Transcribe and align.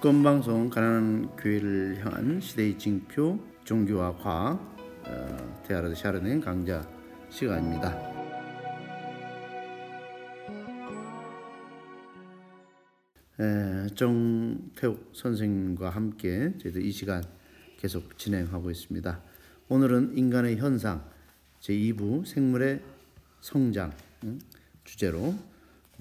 주권방송 0.00 0.70
가난한 0.70 1.36
교회를 1.36 2.02
향한 2.02 2.40
시대의 2.40 2.78
징표 2.78 3.38
종교와 3.64 4.16
과학 4.16 4.58
어, 5.04 5.62
대하르드 5.68 5.94
샤르넨 5.94 6.40
강좌 6.40 6.88
시간입니다. 7.28 7.94
에, 13.40 13.94
정태욱 13.94 15.10
선생님과 15.12 15.90
함께 15.90 16.54
저희들 16.56 16.82
이 16.82 16.90
시간 16.92 17.22
계속 17.76 18.16
진행하고 18.16 18.70
있습니다. 18.70 19.22
오늘은 19.68 20.16
인간의 20.16 20.56
현상 20.56 21.04
제 21.60 21.74
2부 21.74 22.24
생물의 22.24 22.80
성장 23.42 23.92
음, 24.24 24.40
주제로 24.82 25.34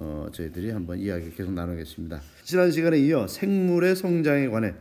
어, 0.01 0.27
저희들이 0.31 0.69
한번 0.69 0.97
이야기 0.97 1.29
계속 1.35 1.51
나누겠습니다. 1.51 2.21
지난 2.45 2.71
시간에 2.71 2.97
이어 2.99 3.27
생물의 3.27 3.97
성장에 3.97 4.47
관해 4.47 4.73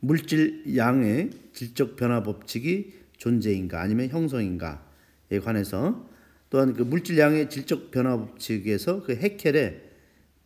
물질 0.00 0.62
양의 0.78 1.28
질적 1.52 1.96
변화 1.96 2.22
법칙이 2.22 2.94
존재인가 3.18 3.82
아니면 3.82 4.08
형성인가에 4.08 5.40
관해서 5.44 6.08
또한 6.48 6.72
그 6.72 6.84
물질 6.84 7.18
양의 7.18 7.50
질적 7.50 7.90
변화 7.90 8.16
법칙에서 8.16 9.02
그 9.02 9.14
해켈의 9.14 9.82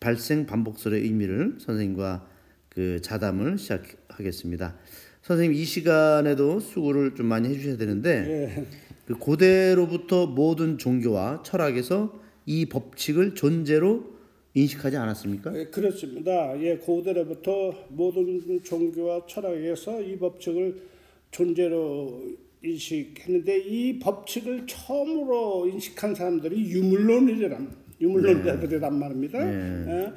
발생 0.01 0.47
반복설의 0.47 1.03
의미를 1.03 1.57
선생님과 1.61 2.27
그 2.69 3.01
자담을 3.01 3.59
시작하겠습니다. 3.59 4.75
선생님 5.23 5.57
이 5.57 5.65
시간에도 5.65 6.59
수고를 6.59 7.15
좀 7.15 7.27
많이 7.27 7.49
해주셔야 7.49 7.77
되는데 7.77 8.67
그 9.07 9.15
고대로부터 9.15 10.27
모든 10.27 10.79
종교와 10.79 11.45
철학에서 11.45 12.20
이 12.47 12.67
법칙을 12.67 13.35
존재로 13.35 14.21
인식하지 14.55 14.97
않았습니까? 14.97 15.57
예, 15.57 15.67
그렇습니다. 15.67 16.61
예, 16.61 16.77
고대로부터 16.77 17.87
모든 17.89 18.63
종교와 18.63 19.27
철학에서 19.27 20.01
이 20.03 20.19
법칙을 20.19 20.83
존재로 21.31 22.25
인식했는데 22.63 23.59
이 23.59 23.99
법칙을 24.01 24.67
처음으로 24.67 25.69
인식한 25.69 26.15
사람들이 26.15 26.71
유물론이란 26.71 27.77
유물론자들이란 28.01 28.99
말입니다. 28.99 29.39
예. 29.41 30.13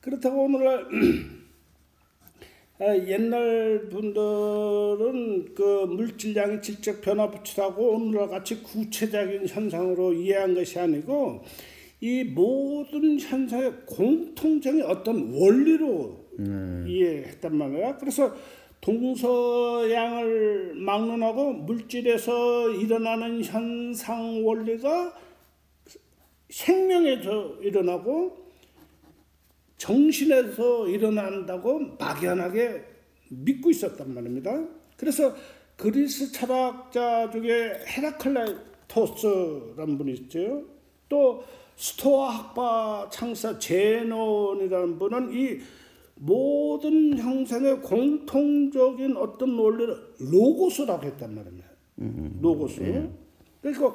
그렇다고 0.00 0.44
오늘날 0.44 0.84
아, 0.84 0.88
옛날 2.80 3.88
분들은 3.90 5.54
그 5.54 5.84
물질량의 5.86 6.62
질적 6.62 7.02
변화 7.02 7.30
법칙하고 7.30 7.90
오늘날 7.90 8.28
같이 8.28 8.62
구체적인 8.62 9.46
현상으로 9.46 10.14
이해한 10.14 10.54
것이 10.54 10.78
아니고 10.78 11.42
이 12.00 12.24
모든 12.24 13.20
현상의 13.20 13.72
공통적인 13.84 14.82
어떤 14.84 15.30
원리로 15.34 16.16
이해했단 16.86 17.54
말이야. 17.54 17.98
그래서 17.98 18.34
동서양을 18.80 20.72
막론하고 20.76 21.52
물질에서 21.52 22.70
일어나는 22.70 23.44
현상 23.44 24.42
원리가 24.46 25.12
생명에서 26.48 27.56
일어나고 27.60 28.49
정신에서 29.80 30.86
일어난다고 30.88 31.96
막연하게 31.98 32.84
믿고 33.30 33.70
있었단 33.70 34.12
말입니다. 34.12 34.62
그래서 34.96 35.34
그리스 35.76 36.30
철학자 36.30 37.30
중에 37.30 37.80
헤라클레이토스라는 37.88 39.96
분이 39.96 40.12
있죠. 40.12 40.64
또 41.08 41.42
스토아 41.76 42.28
학파 42.28 43.08
창시자 43.10 43.58
제논이라는 43.58 44.98
분은 44.98 45.32
이 45.32 45.58
모든 46.16 47.16
형상의 47.16 47.80
공통적인 47.80 49.16
어떤 49.16 49.56
논리를 49.56 49.96
로고스라고 50.18 51.04
했단 51.04 51.34
말입니다. 51.34 51.66
로고스. 52.42 52.82
예. 52.82 53.10
그리고 53.62 53.94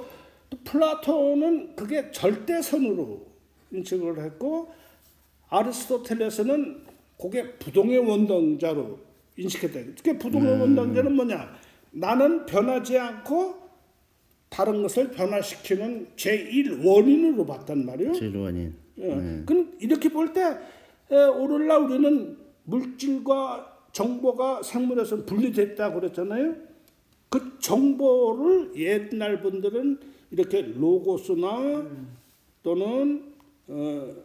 또 0.49 0.57
플라톤은 0.63 1.75
그게 1.75 2.09
절대선으로 2.09 3.27
인식을 3.71 4.23
했고 4.23 4.73
아리스토텔레스는 5.49 6.83
그게 7.19 7.49
부동의 7.57 7.99
원동자로 7.99 8.99
인식했다. 9.37 9.79
그게 9.97 10.17
부동의 10.17 10.53
음. 10.53 10.61
원동자는 10.61 11.15
뭐냐? 11.15 11.53
나는 11.91 12.45
변하지 12.45 12.97
않고 12.97 13.55
다른 14.49 14.81
것을 14.81 15.11
변화시키는 15.11 16.07
제1 16.15 16.85
원인으로 16.85 17.45
봤단 17.45 17.85
말이에요. 17.85 18.11
제1 18.13 18.41
원인. 18.41 18.73
예. 18.97 19.15
네. 19.15 19.43
그럼 19.45 19.73
이렇게 19.79 20.09
볼 20.09 20.33
때 20.33 20.57
오늘날 21.37 21.83
우리는 21.83 22.37
물질과 22.63 23.73
정보가 23.91 24.63
생물에서 24.63 25.25
분리됐다고 25.25 25.99
그랬잖아요. 25.99 26.55
그 27.29 27.59
정보를 27.59 28.71
옛날 28.75 29.41
분들은 29.41 29.99
이렇게 30.31 30.61
로고스나 30.61 31.85
또는 32.63 33.33
어, 33.67 34.15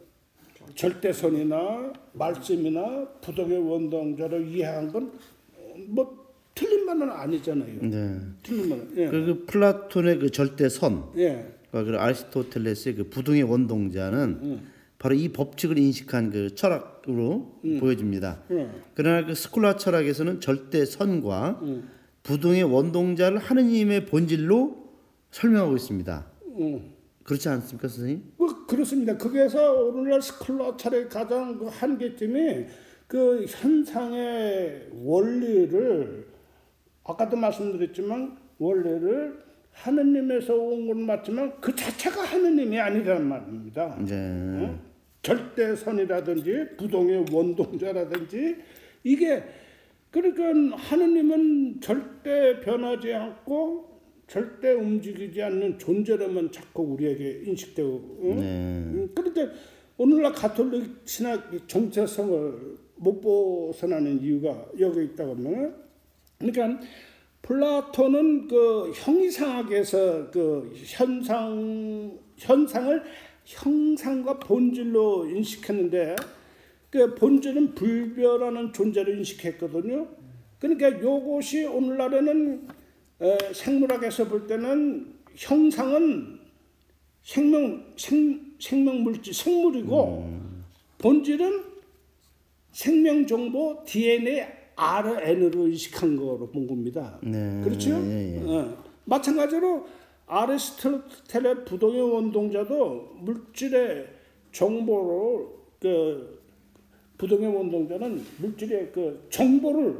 절대선이나 0.74 1.92
말씀이나 2.12 3.08
부동의 3.20 3.58
원동자로 3.58 4.40
이해한 4.40 4.92
건뭐 4.92 6.20
틀린 6.54 6.84
말은 6.84 7.10
아니잖아요. 7.10 7.80
네. 7.82 8.18
틀린 8.42 8.68
말은. 8.68 8.92
예. 8.96 9.08
그 9.08 9.44
플라톤의 9.46 10.18
그 10.18 10.30
절대선, 10.30 11.12
예. 11.16 11.46
그 11.70 11.96
아리스토텔레스의 11.96 12.94
그 12.96 13.04
부동의 13.08 13.42
원동자는 13.44 14.40
음. 14.42 14.68
바로 14.98 15.14
이 15.14 15.28
법칙을 15.28 15.78
인식한 15.78 16.30
그 16.30 16.54
철학으로 16.54 17.60
보여집니다. 17.78 18.42
음. 18.50 18.70
그러나 18.94 19.26
그 19.26 19.34
스콜라 19.34 19.76
철학에서는 19.76 20.40
절대선과 20.40 21.60
음. 21.62 21.88
부동의 22.22 22.64
원동자를 22.64 23.38
하느님의 23.38 24.06
본질로 24.06 24.90
설명하고 25.30 25.76
있습니다. 25.76 26.26
음. 26.58 26.99
그렇지 27.24 27.48
않습니까, 27.48 27.86
선생님? 27.88 28.32
뭐 28.36 28.66
그렇습니다. 28.66 29.16
거기에서 29.16 29.74
오늘날 29.84 30.20
스콜라 30.22 30.76
철의 30.76 31.08
가장 31.08 31.58
그 31.58 31.66
한계점이 31.66 32.66
그 33.06 33.44
현상의 33.46 34.88
원리를 35.02 36.26
아까도 37.04 37.36
말씀드렸지만 37.36 38.36
원리를 38.58 39.38
하느님에서 39.72 40.54
온 40.54 40.86
건 40.88 41.02
맞지만 41.06 41.60
그 41.60 41.74
자체가 41.74 42.22
하느님이 42.22 42.78
아니란 42.78 43.26
말입니다. 43.28 43.96
네. 44.04 44.64
어? 44.64 44.80
절대선이라든지 45.22 46.76
부동의 46.76 47.26
원동자라든지 47.30 48.56
이게 49.04 49.44
그러니까 50.10 50.76
하느님은 50.76 51.80
절대 51.80 52.60
변하지 52.60 53.12
않고 53.14 53.89
절대 54.30 54.70
움직이지 54.70 55.42
않는 55.42 55.76
존재로만 55.76 56.52
자꾸 56.52 56.82
우리에게 56.84 57.42
인식되고 57.46 58.18
응? 58.22 58.36
네. 58.36 59.08
그런데 59.12 59.48
오늘날 59.98 60.32
가톨릭 60.32 61.02
신학 61.04 61.50
정체성을 61.66 62.76
못 62.94 63.20
벗어나는 63.20 64.22
이유가 64.22 64.66
여기 64.78 65.06
있다고 65.06 65.34
하면 65.34 65.74
그러니까 66.38 66.80
플라톤은 67.42 68.46
그 68.46 68.92
형이상학에서 68.94 70.30
그 70.30 70.72
현상 70.76 72.16
현상을 72.36 73.02
형상과 73.44 74.38
본질로 74.38 75.26
인식했는데 75.26 76.14
그 76.88 77.16
본질은 77.16 77.74
불별하는 77.74 78.72
존재로 78.72 79.12
인식했거든요. 79.12 80.06
그러니까 80.60 81.00
요것이 81.00 81.64
오늘날에는 81.64 82.68
에, 82.68 82.79
생물학에서 83.52 84.26
볼 84.28 84.46
때는 84.46 85.12
형상은 85.34 86.40
생명 87.22 87.92
생, 87.96 88.54
생명 88.58 89.02
물질 89.02 89.34
생물이고 89.34 90.24
음. 90.26 90.64
본질은 90.98 91.64
생명 92.72 93.26
정보 93.26 93.82
DNA 93.84 94.46
RN으로 94.76 95.68
인식한 95.68 96.16
거로 96.16 96.48
본 96.50 96.66
겁니다. 96.66 97.18
네. 97.22 97.60
그렇죠? 97.62 97.90
예, 97.90 98.36
예. 98.36 98.42
어. 98.42 98.82
마찬가지로 99.04 99.86
아리스토텔의 100.26 101.64
부동의 101.66 102.00
원동자도 102.00 103.16
물질의 103.20 104.08
정보를 104.52 105.46
그 105.80 106.40
부동의 107.18 107.54
원동자는 107.54 108.24
물질의 108.38 108.92
그 108.92 109.26
정보를 109.28 109.98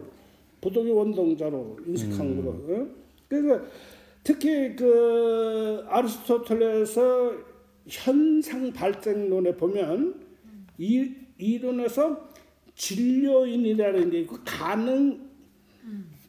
부동의 0.60 0.92
원동자로 0.92 1.78
인식한 1.86 2.20
음. 2.20 2.36
거로. 2.36 2.50
어? 2.50 2.99
그러니까 3.30 3.64
특히 4.24 4.74
그 4.74 5.84
아리스토텔레스 5.88 7.00
현상 7.86 8.72
발생론에 8.72 9.56
보면 9.56 10.20
이 10.76 11.14
이론에서 11.38 12.28
진료인이라는 12.74 14.10
게 14.10 14.20
있고 14.20 14.36
가능 14.44 15.30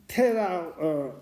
테라 0.08 0.76
어, 0.78 1.22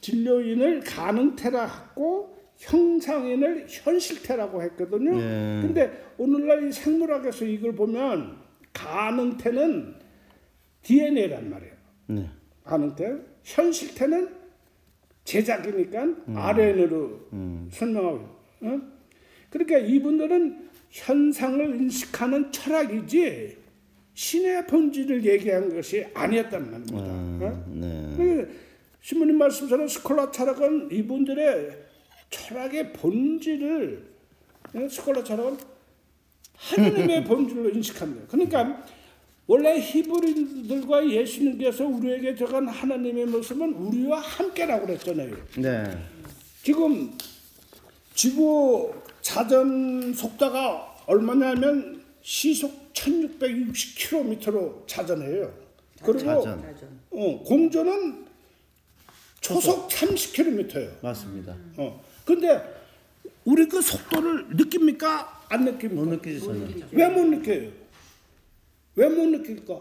진료인을 0.00 0.80
가능테라 0.80 1.64
하고 1.64 2.36
형상인을 2.56 3.66
현실테라고 3.68 4.62
했거든요. 4.62 5.16
네. 5.16 5.60
근데 5.62 6.04
오늘날 6.18 6.68
이 6.68 6.72
생물학에서 6.72 7.44
이걸 7.44 7.74
보면 7.74 8.38
가능태는 8.72 9.94
DNA란 10.82 11.50
말이에요. 11.50 11.72
네. 12.08 12.30
가능태. 12.64 13.16
현실태는 13.44 14.39
제작이니까 15.24 16.06
RNA로 16.34 17.20
설명하고. 17.70 18.40
어? 18.62 18.80
그러니까 19.50 19.78
이분들은 19.78 20.68
현상을 20.90 21.80
인식하는 21.80 22.50
철학이지 22.52 23.56
신의 24.14 24.66
본질을 24.66 25.24
얘기한 25.24 25.74
것이 25.74 26.06
아니었단 26.14 26.70
말입니다. 26.70 26.98
어? 26.98 27.64
네. 27.68 28.14
그 28.16 28.60
신부님 29.00 29.38
말씀처럼 29.38 29.88
스콜라 29.88 30.30
철학은 30.30 30.90
이분들의 30.92 31.78
철학의 32.28 32.92
본질을 32.92 34.10
어, 34.74 34.88
스콜라 34.88 35.24
철학은 35.24 35.56
하나님의 36.54 37.24
본질로 37.24 37.70
인식합니다. 37.70 38.26
그러니까 38.28 38.84
원래 39.50 39.80
히브리들과 39.80 41.10
예수님께서 41.10 41.84
우리에게 41.84 42.36
적은 42.36 42.68
하나님의 42.68 43.26
모습은 43.26 43.72
우리와 43.72 44.20
함께라고 44.20 44.86
그랬잖아요. 44.86 45.36
네. 45.58 45.82
지금 46.62 47.12
지구 48.14 48.94
자전 49.20 50.14
속도가 50.14 50.98
얼마냐면 51.06 52.00
시속 52.22 52.92
1660km로 52.92 54.86
자전해요. 54.86 55.52
그리고 56.00 56.20
자전. 56.20 56.64
어, 57.10 57.42
공전은 57.44 58.26
초속 59.40 59.88
30km예요. 59.88 61.02
맞습니다. 61.02 61.56
어. 61.76 62.00
근데 62.24 62.62
우리 63.44 63.66
그 63.66 63.82
속도를 63.82 64.50
느낍니까? 64.50 65.46
안못 65.48 65.74
느낍니까? 65.74 66.04
느끼지 66.04 66.40
전혀. 66.40 66.86
왜못 66.92 67.26
느껴요? 67.26 67.80
왜 68.96 69.08
못 69.08 69.26
느낄까? 69.28 69.80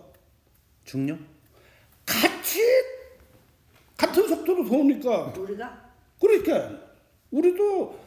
중력? 0.85 1.19
같이 2.05 2.59
같은 3.97 4.27
속도로 4.27 4.65
도니까 4.65 5.33
우리가 5.37 5.89
그러니까 6.19 6.79
우리도 7.31 7.99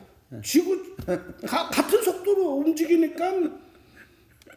지구 0.42 0.96
가, 1.46 1.68
같은 1.68 2.02
속도로 2.02 2.56
움직이니까 2.56 3.32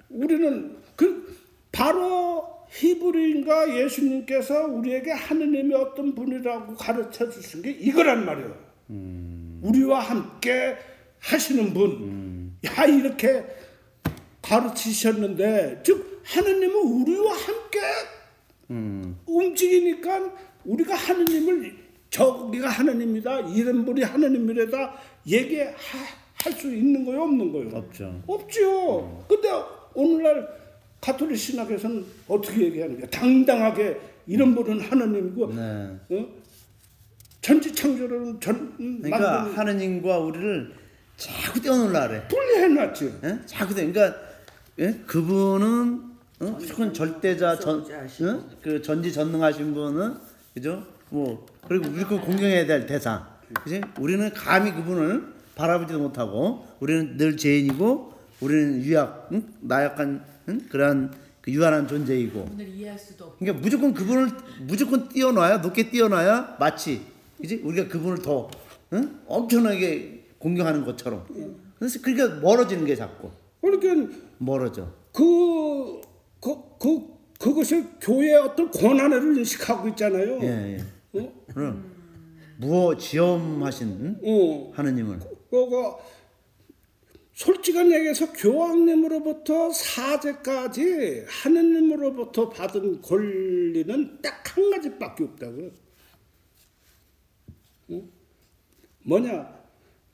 우리는 0.10 0.78
그 0.96 1.36
바로 1.72 2.66
히브리인과 2.70 3.76
예수님께서 3.78 4.66
우리에게 4.66 5.12
하느님의 5.12 5.74
어떤 5.78 6.16
분이라고 6.16 6.76
가르쳐 6.76 7.30
주신 7.30 7.62
게 7.62 7.72
이거란 7.72 8.26
말이에요. 8.26 8.66
우리와 9.62 10.00
함께 10.00 10.78
하시는 11.20 11.74
분. 11.74 12.56
야 12.66 12.86
이렇게 12.86 13.46
가르치셨는데 14.42 15.82
즉 15.84 16.15
하느님은 16.26 16.76
우리와 16.76 17.34
함께 17.36 17.80
움직이니까 19.26 20.34
우리가 20.66 20.96
하느님을 20.96 21.76
저기가 22.10 22.70
하느님이다 22.70 23.42
이런 23.42 23.86
분이 23.86 24.02
하느님이래다 24.02 24.96
얘기할 25.28 25.76
수 26.58 26.74
있는 26.74 27.06
거요 27.06 27.24
없는 27.24 27.52
거요 27.52 27.70
없죠. 27.78 28.22
없죠. 28.28 29.26
근데 29.30 29.50
오늘날 29.94 30.48
가톨릭 31.02 31.38
신학에서는 31.38 32.04
어떻게 32.28 32.64
얘기하는 32.66 33.00
거야? 33.00 33.10
당당하게 33.10 33.98
이런 34.28 34.56
분은 34.56 34.80
하느님이고 34.80 35.54
네. 35.54 35.98
어? 36.10 36.28
전지창조를 37.42 38.38
전 38.40 38.56
음, 38.80 39.00
그러니까 39.04 39.32
만든 39.44 39.54
하느님과 39.58 40.18
우리를 40.18 40.74
자꾸 41.18 41.62
떼어놓으려 41.62 42.08
그래. 42.08 42.28
분리해놨지. 42.28 43.20
예? 43.24 43.40
자꾸 43.46 43.76
떼. 43.76 43.86
그러니까 43.92 44.20
예? 44.80 44.94
그분은 45.06 46.15
어? 46.40 46.46
무조건 46.46 46.94
절대자 46.94 47.58
전, 47.60 47.80
무서워하시고. 47.80 48.30
어? 48.30 48.50
그 48.62 48.82
전지 48.82 49.12
전능하신 49.14 49.74
분은 49.74 50.16
그죠? 50.54 50.84
뭐 51.10 51.46
그리고 51.68 51.90
무조건 51.90 52.22
공경해야 52.22 52.66
될 52.66 52.86
대상. 52.86 53.26
그지? 53.64 53.82
우리는 54.00 54.34
감히 54.34 54.74
그분을 54.74 55.34
바라보지도 55.56 56.00
못하고 56.00 56.66
우리는 56.80 57.16
늘 57.18 57.38
죄인이고 57.38 58.14
우리는 58.42 58.84
유약, 58.84 59.30
응? 59.32 59.48
나약한 59.62 60.24
응? 60.50 60.60
그러한 60.70 61.14
그 61.42 61.52
유한한 61.52 61.88
존재이고. 61.88 62.50
오늘 62.52 62.68
이해할 62.68 63.00
수도 63.00 63.26
없고 63.26 63.38
그러니까 63.40 63.62
무조건 63.64 63.94
그분을 63.94 64.30
무조건 64.62 65.08
띄워놔야 65.08 65.58
높게 65.60 65.90
띄워놔야 65.90 66.58
마치 66.60 67.06
이제 67.42 67.62
우리가 67.64 67.88
그분을 67.88 68.18
더 68.18 68.50
응? 68.94 69.20
엄청나게 69.28 70.26
공경하는 70.40 70.84
것처럼. 70.84 71.26
그래서 71.80 72.00
그러니까 72.02 72.40
멀어지는 72.42 72.86
게 72.86 72.96
자꾸 72.96 73.32
그러니까 73.62 74.14
멀어져. 74.38 74.92
그, 75.14 76.02
그, 76.46 76.78
그, 76.78 77.16
그것을 77.40 77.86
교회의 78.00 78.36
어떤 78.36 78.70
권한을 78.70 79.38
인식하고 79.38 79.90
있잖아요. 79.90 80.40
예, 80.44 80.78
예. 81.16 81.20
어? 81.20 81.46
그럼 81.54 81.92
무어 82.58 82.96
지엄하신 82.96 83.88
응? 83.88 84.20
어. 84.24 84.72
하느님을 84.76 85.20
그거 85.50 86.00
솔직한 87.34 87.92
얘기해서 87.92 88.32
교황님으로부터 88.32 89.72
사제까지 89.72 91.26
하느님으로부터 91.28 92.50
받은 92.50 93.02
권리는 93.02 94.22
딱 94.22 94.46
한 94.56 94.70
가지밖에 94.70 95.24
없다고. 95.26 95.72
응? 97.92 98.10
뭐냐? 99.04 99.54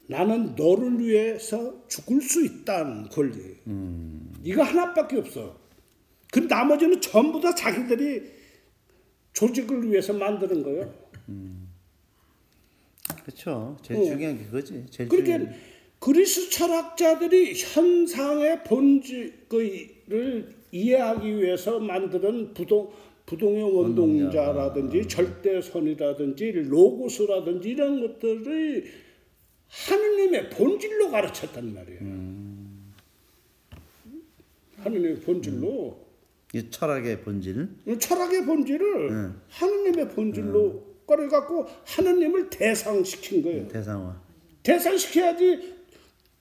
나는 0.08 0.56
너를 0.56 1.00
위해서 1.00 1.88
죽을 1.88 2.22
수 2.22 2.44
있다는 2.44 3.08
권리. 3.10 3.58
이거 4.44 4.64
하나밖에 4.64 5.18
없어. 5.18 5.61
그 6.32 6.40
나머지는 6.40 7.00
전부 7.02 7.40
다 7.40 7.54
자기들이 7.54 8.24
조직을 9.34 9.92
위해서 9.92 10.14
만드는 10.14 10.64
거예요. 10.64 10.94
그렇죠. 13.24 13.78
제일 13.84 14.00
어. 14.00 14.06
중요한 14.06 14.38
게 14.38 14.46
그거지. 14.46 14.86
제일 14.90 15.10
그러니까 15.10 15.38
중요한 15.38 15.54
게. 15.54 15.60
그리스 16.00 16.50
철학자들이 16.50 17.54
현상의 17.56 18.64
본질을 18.64 20.56
이해하기 20.72 21.38
위해서 21.38 21.80
만드는 21.80 22.54
부동 22.56 22.92
부동의 23.26 23.64
원동자라든지 23.64 25.08
절대선이라든지 25.08 26.52
로고스라든지 26.52 27.70
이런 27.70 28.02
것들이 28.02 28.84
하느님의 29.68 30.50
본질로 30.50 31.12
가르쳤단 31.12 31.74
말이에요. 31.74 32.00
하느님의 34.78 35.16
본질로 35.22 36.11
이 36.54 36.70
철학의 36.70 37.22
본질. 37.22 37.70
철학의 38.00 38.46
본질을 38.46 39.34
하느님의 39.50 40.10
본질로 40.10 40.92
꺼내 41.08 41.28
갖고 41.28 41.66
하느님을 41.86 42.50
대상시킨 42.50 43.42
거예요. 43.44 43.68
대상화. 43.68 44.22
대상시켜야지 44.64 45.76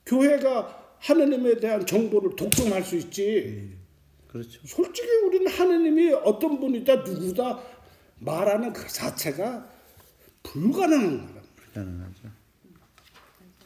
교회가 0.05 0.95
하느님에 0.99 1.57
대한 1.59 1.85
정보를 1.85 2.35
독점할 2.35 2.83
수 2.83 2.95
있지. 2.97 3.71
그렇죠. 4.27 4.61
솔직히 4.65 5.07
우리는 5.25 5.47
하느님이 5.47 6.13
어떤 6.13 6.59
분이다 6.59 6.95
누구다 6.97 7.59
말하는 8.19 8.71
그 8.71 8.87
자체가 8.87 9.67
불가능한 10.43 11.33
거야. 11.33 11.41
가능하죠. 11.73 12.29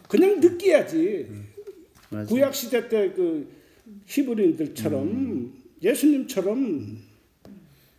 그냥 0.08 0.40
느끼야지. 0.40 1.30
맞아. 2.10 2.30
구약 2.30 2.54
시대 2.54 2.88
때 2.88 3.12
그 3.14 3.54
히브리인들처럼 4.06 5.65
예수님처럼 5.86 6.98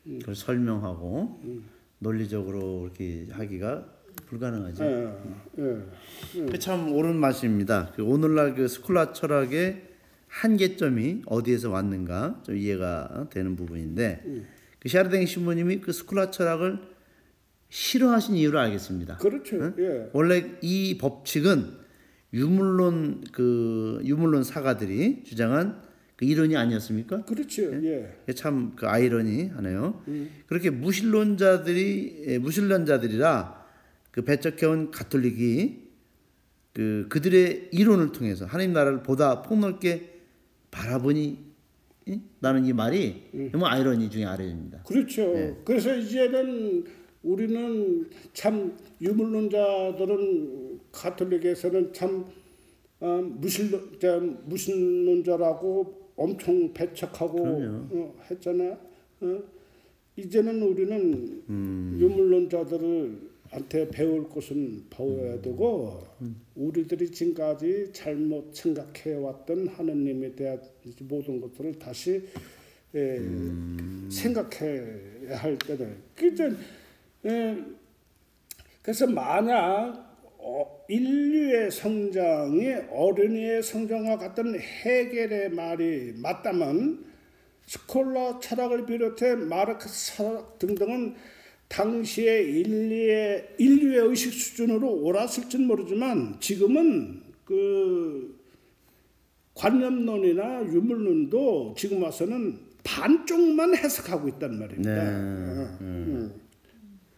그걸 0.04 0.34
설명하고 0.34 1.40
논리적으로 2.00 2.84
이렇게 2.84 3.26
하기가 3.30 3.86
불가능하죠. 4.26 4.84
예, 4.84 5.12
예. 5.58 6.46
그참 6.46 6.92
옳은 6.92 7.16
말씀입니다. 7.16 7.92
그 7.94 8.02
오늘날 8.02 8.54
그 8.54 8.66
스콜라 8.66 9.12
철학의 9.12 9.82
한계점이 10.26 11.22
어디에서 11.26 11.70
왔는가 11.70 12.42
좀 12.44 12.56
이해가 12.56 13.28
되는 13.30 13.54
부분인데 13.54 14.44
그 14.80 14.88
샤르댕 14.88 15.24
신부님이 15.26 15.80
그 15.80 15.92
스콜라 15.92 16.30
철학을 16.30 16.80
싫어하신 17.68 18.36
이유를 18.36 18.58
알겠습니다. 18.58 19.18
그렇죠. 19.18 19.74
예. 19.78 20.10
원래 20.12 20.56
이 20.60 20.98
법칙은 20.98 21.86
유물론 22.32 23.24
그 23.32 24.00
유물론 24.04 24.42
사가들이 24.44 25.24
주장한 25.24 25.85
그 26.16 26.24
이론이 26.24 26.56
아니었습니까? 26.56 27.24
그렇죠. 27.24 27.62
예. 27.84 28.14
참 28.34 28.74
그 28.74 28.86
아이러니 28.86 29.48
하네요. 29.48 30.02
그렇게 30.46 30.70
무신론자들이 30.70 32.24
예, 32.28 32.38
무신론자들이라 32.38 33.66
그 34.10 34.22
배척해온 34.24 34.90
가톨릭이 34.90 35.84
그 36.72 37.06
그들의 37.10 37.68
이론을 37.72 38.12
통해서 38.12 38.46
하나님 38.46 38.72
나라를 38.72 39.02
보다 39.02 39.42
폭넓게 39.42 40.14
바라보니 40.70 41.38
예? 42.08 42.20
나는 42.38 42.64
이 42.64 42.72
말이 42.72 43.50
너무 43.52 43.66
아이러니 43.66 44.08
중에 44.10 44.24
아래입니다. 44.24 44.84
그렇죠. 44.84 45.60
그래서 45.64 45.94
이제는 45.94 46.84
우리는 47.22 48.08
참 48.32 48.76
유물론자들은 49.02 50.80
가톨릭에서는 50.92 51.92
참 51.92 52.24
어, 53.00 53.20
무신론, 53.22 53.98
자, 54.00 54.18
무신론자라고 54.44 56.05
엄청 56.16 56.72
배척하고 56.72 57.38
어, 57.92 58.14
했잖아. 58.30 58.78
어? 59.20 59.42
이제는 60.16 60.62
우리는 60.62 61.42
유물론자들한테 62.00 63.88
배울 63.92 64.28
것은 64.28 64.84
배워야 64.88 65.40
되고 65.42 66.02
우리들이 66.54 67.10
지금까지 67.10 67.90
잘못 67.92 68.54
생각해 68.54 69.14
왔던 69.14 69.68
하느님에 69.68 70.34
대한 70.34 70.58
모든 71.00 71.38
것들을 71.40 71.78
다시 71.78 72.22
에, 72.94 73.18
생각해야 74.08 75.36
할 75.36 75.58
때는 75.58 75.96
에, 77.26 77.62
그래서 78.80 79.06
만약 79.06 79.58
어, 79.98 80.05
인류의 80.88 81.70
성장이 81.70 82.74
어른이의 82.90 83.62
성장과 83.62 84.18
같은 84.18 84.58
해겔의 84.58 85.50
말이 85.50 86.12
맞다면 86.16 87.04
스콜라 87.66 88.38
철학을 88.38 88.86
비롯해 88.86 89.34
마르크스 89.34 90.16
철학 90.16 90.58
등등은 90.58 91.16
당시의 91.68 92.60
인류의, 92.60 93.54
인류의 93.58 94.08
의식 94.08 94.32
수준으로 94.32 94.88
옳았을지는 94.88 95.66
모르지만 95.66 96.36
지금은 96.38 97.22
그 97.44 98.38
관념론이나 99.54 100.64
유물론도 100.64 101.74
지금 101.76 102.02
와서는 102.02 102.58
반쪽만 102.84 103.74
해석하고 103.74 104.28
있단 104.28 104.58
말입니다. 104.58 104.94
네. 104.94 105.10
어, 105.10 105.78
음. 105.80 106.40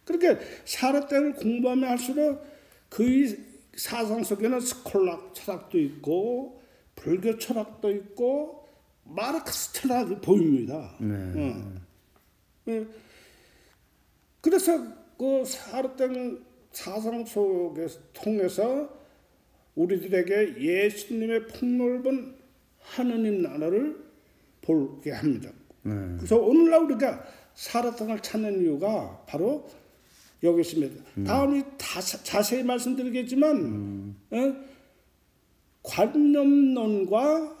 그렇게 0.03 0.35
사르땡을 0.65 1.33
공부하면 1.33 1.89
할수록 1.89 2.43
그의 2.89 3.37
사상 3.75 4.23
속에는 4.23 4.59
스콜락 4.59 5.33
철학도 5.33 5.79
있고 5.79 6.61
불교 6.95 7.37
철학도 7.37 7.91
있고 7.91 8.67
마르크스 9.03 9.73
철학이 9.73 10.15
보입니다. 10.17 10.95
어. 10.99 11.73
예. 12.67 12.85
그래서 14.41 14.77
그 15.17 15.43
사르땡 15.45 16.43
사상 16.71 17.25
속에 17.25 17.87
통해서 18.13 18.89
우리들에게 19.75 20.61
예수님의 20.61 21.47
폭넓은 21.47 22.35
하느님 22.79 23.41
나라를 23.41 23.97
보게 24.61 25.11
합니다. 25.11 25.49
그래서 25.83 26.37
오늘날 26.37 26.83
우리가 26.83 27.23
사르땡을 27.55 28.19
찾는 28.21 28.61
이유가 28.61 29.23
바로 29.27 29.67
여기 30.43 30.61
있습니다. 30.61 31.23
다음이 31.25 31.63
다, 31.77 31.99
자세히 31.99 32.63
말씀드리겠지만 32.63 34.15
어? 34.31 34.55
관념론과 35.83 37.57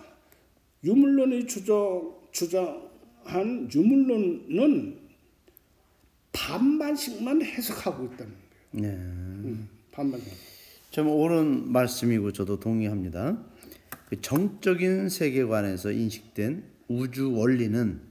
유물론이 0.83 1.47
주장, 1.47 2.13
주장한 2.31 3.69
유물론은 3.73 4.97
반반씩만 6.31 7.41
해석하고 7.41 8.05
있다는 8.05 8.33
거예요. 8.33 8.33
네. 8.71 8.87
음, 8.89 9.69
반반씩. 9.91 10.33
참 10.91 11.07
옳은 11.07 11.71
말씀이고 11.71 12.31
저도 12.31 12.59
동의합니다. 12.59 13.37
그 14.09 14.21
정적인 14.21 15.09
세계관에서 15.09 15.91
인식된 15.91 16.63
우주 16.87 17.31
원리는 17.33 18.08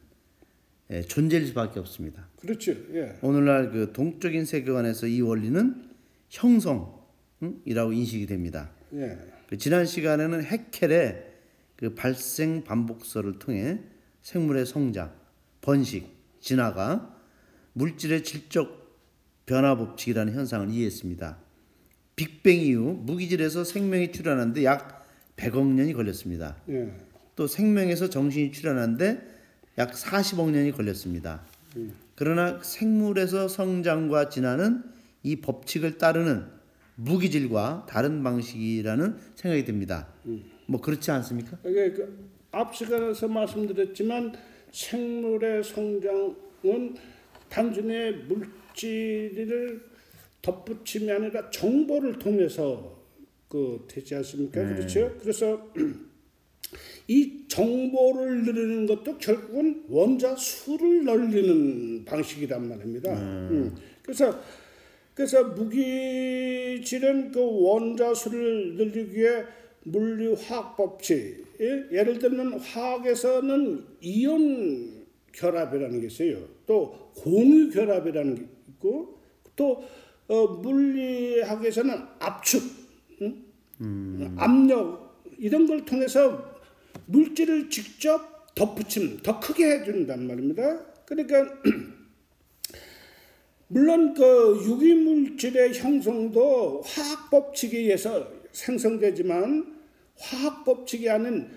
예, 0.90 1.02
존재일 1.02 1.47
수밖에 1.47 1.80
없습니다. 1.80 2.28
그렇죠. 2.40 2.73
예. 2.95 3.18
오늘날 3.21 3.71
그 3.71 3.92
동적인 3.92 4.45
세계관에서 4.45 5.07
이 5.07 5.21
원리는 5.21 5.88
형성이라고 6.30 7.92
인식이 7.92 8.26
됩니다. 8.26 8.71
예. 8.95 9.18
그 9.49 9.59
지난 9.59 9.85
시간에는 9.85 10.45
해켈의 10.45 11.26
그 11.76 11.95
발생 11.95 12.64
반복서를 12.64 13.38
통해 13.38 13.80
생물의 14.23 14.66
성장, 14.66 15.12
번식, 15.61 16.09
진화가 16.40 17.16
물질의 17.75 18.25
질적 18.25 18.88
변화 19.47 19.76
법칙이라는 19.76 20.35
현상을 20.35 20.71
이해했습니다. 20.71 21.38
빅뱅 22.16 22.61
이후 22.61 23.00
무기질에서 23.04 23.64
생명이 23.64 24.12
출현하는데 24.12 24.64
약 24.64 25.07
100억 25.37 25.66
년이 25.66 25.92
걸렸습니다. 25.92 26.57
예. 26.71 26.92
또 27.37 27.47
생명에서 27.47 28.11
정신이 28.11 28.52
출현하는데 28.52 29.38
약 29.78 29.92
40억 29.92 30.50
년이 30.50 30.73
걸렸습니다. 30.73 31.42
그러나 32.14 32.61
생물에서 32.62 33.49
성장과 33.49 34.28
진화는 34.28 34.82
이 35.23 35.37
법칙을 35.37 35.99
따르는 35.99 36.47
무기질과 36.97 37.87
다른 37.88 38.23
방식이라는 38.23 39.18
생각이 39.37 39.64
듭니다. 39.64 40.08
뭐 40.66 40.80
그렇지 40.80 41.11
않습니까? 41.11 41.56
이게 41.64 41.92
그 41.92 42.38
앞 42.50 42.75
시간에서 42.75 43.28
말씀드렸지만 43.28 44.32
생물의 44.73 45.62
성장은 45.62 46.97
단순히 47.49 48.11
물질을 48.26 49.82
덧붙임이 50.40 51.11
아니라 51.11 51.50
정보를 51.50 52.18
통해서 52.18 52.99
그 53.49 53.85
되지 53.88 54.14
않습니까? 54.16 54.66
그렇죠? 54.66 55.14
그래서 55.20 55.70
이 57.07 57.45
정보를 57.49 58.45
늘리는 58.45 58.87
것도 58.87 59.19
결국은 59.19 59.85
원자 59.89 60.37
수를 60.37 61.05
늘리는 61.05 62.05
방식이란 62.05 62.69
말입니다. 62.69 63.13
음. 63.15 63.75
그래서 64.03 64.39
그래서 65.15 65.43
무기질은 65.45 67.33
그 67.33 67.41
원자 67.41 68.15
수를 68.15 68.75
늘리기 68.77 69.19
위해 69.19 69.45
물리 69.83 70.33
화학 70.35 70.77
법칙 70.77 71.45
예? 71.61 71.87
예를 71.91 72.19
들면 72.19 72.61
화학에서는 72.61 73.85
이온 74.01 75.07
결합이라는 75.33 76.01
게 76.01 76.07
있어요. 76.07 76.39
또 76.67 77.11
공유 77.17 77.71
결합이라는 77.71 78.35
게 78.35 78.43
있고 78.69 79.19
또 79.57 79.83
어, 80.29 80.47
물리학에서는 80.47 81.95
압축, 82.19 82.63
응? 83.23 84.35
압력 84.37 85.23
이런 85.39 85.67
걸 85.67 85.85
통해서 85.85 86.58
물질을 87.07 87.71
직접 87.71 88.55
덧붙임, 88.55 89.19
더 89.23 89.38
크게 89.38 89.71
해준단 89.71 90.26
말입니다. 90.26 90.85
그러니까 91.05 91.55
물론 93.69 94.14
그 94.14 94.61
유기물질의 94.64 95.75
형성도 95.75 96.83
화학 96.85 97.31
법칙에 97.31 97.78
의해서 97.78 98.33
생성되지만 98.52 99.78
화학 100.17 100.64
법칙이 100.64 101.09
아닌 101.09 101.49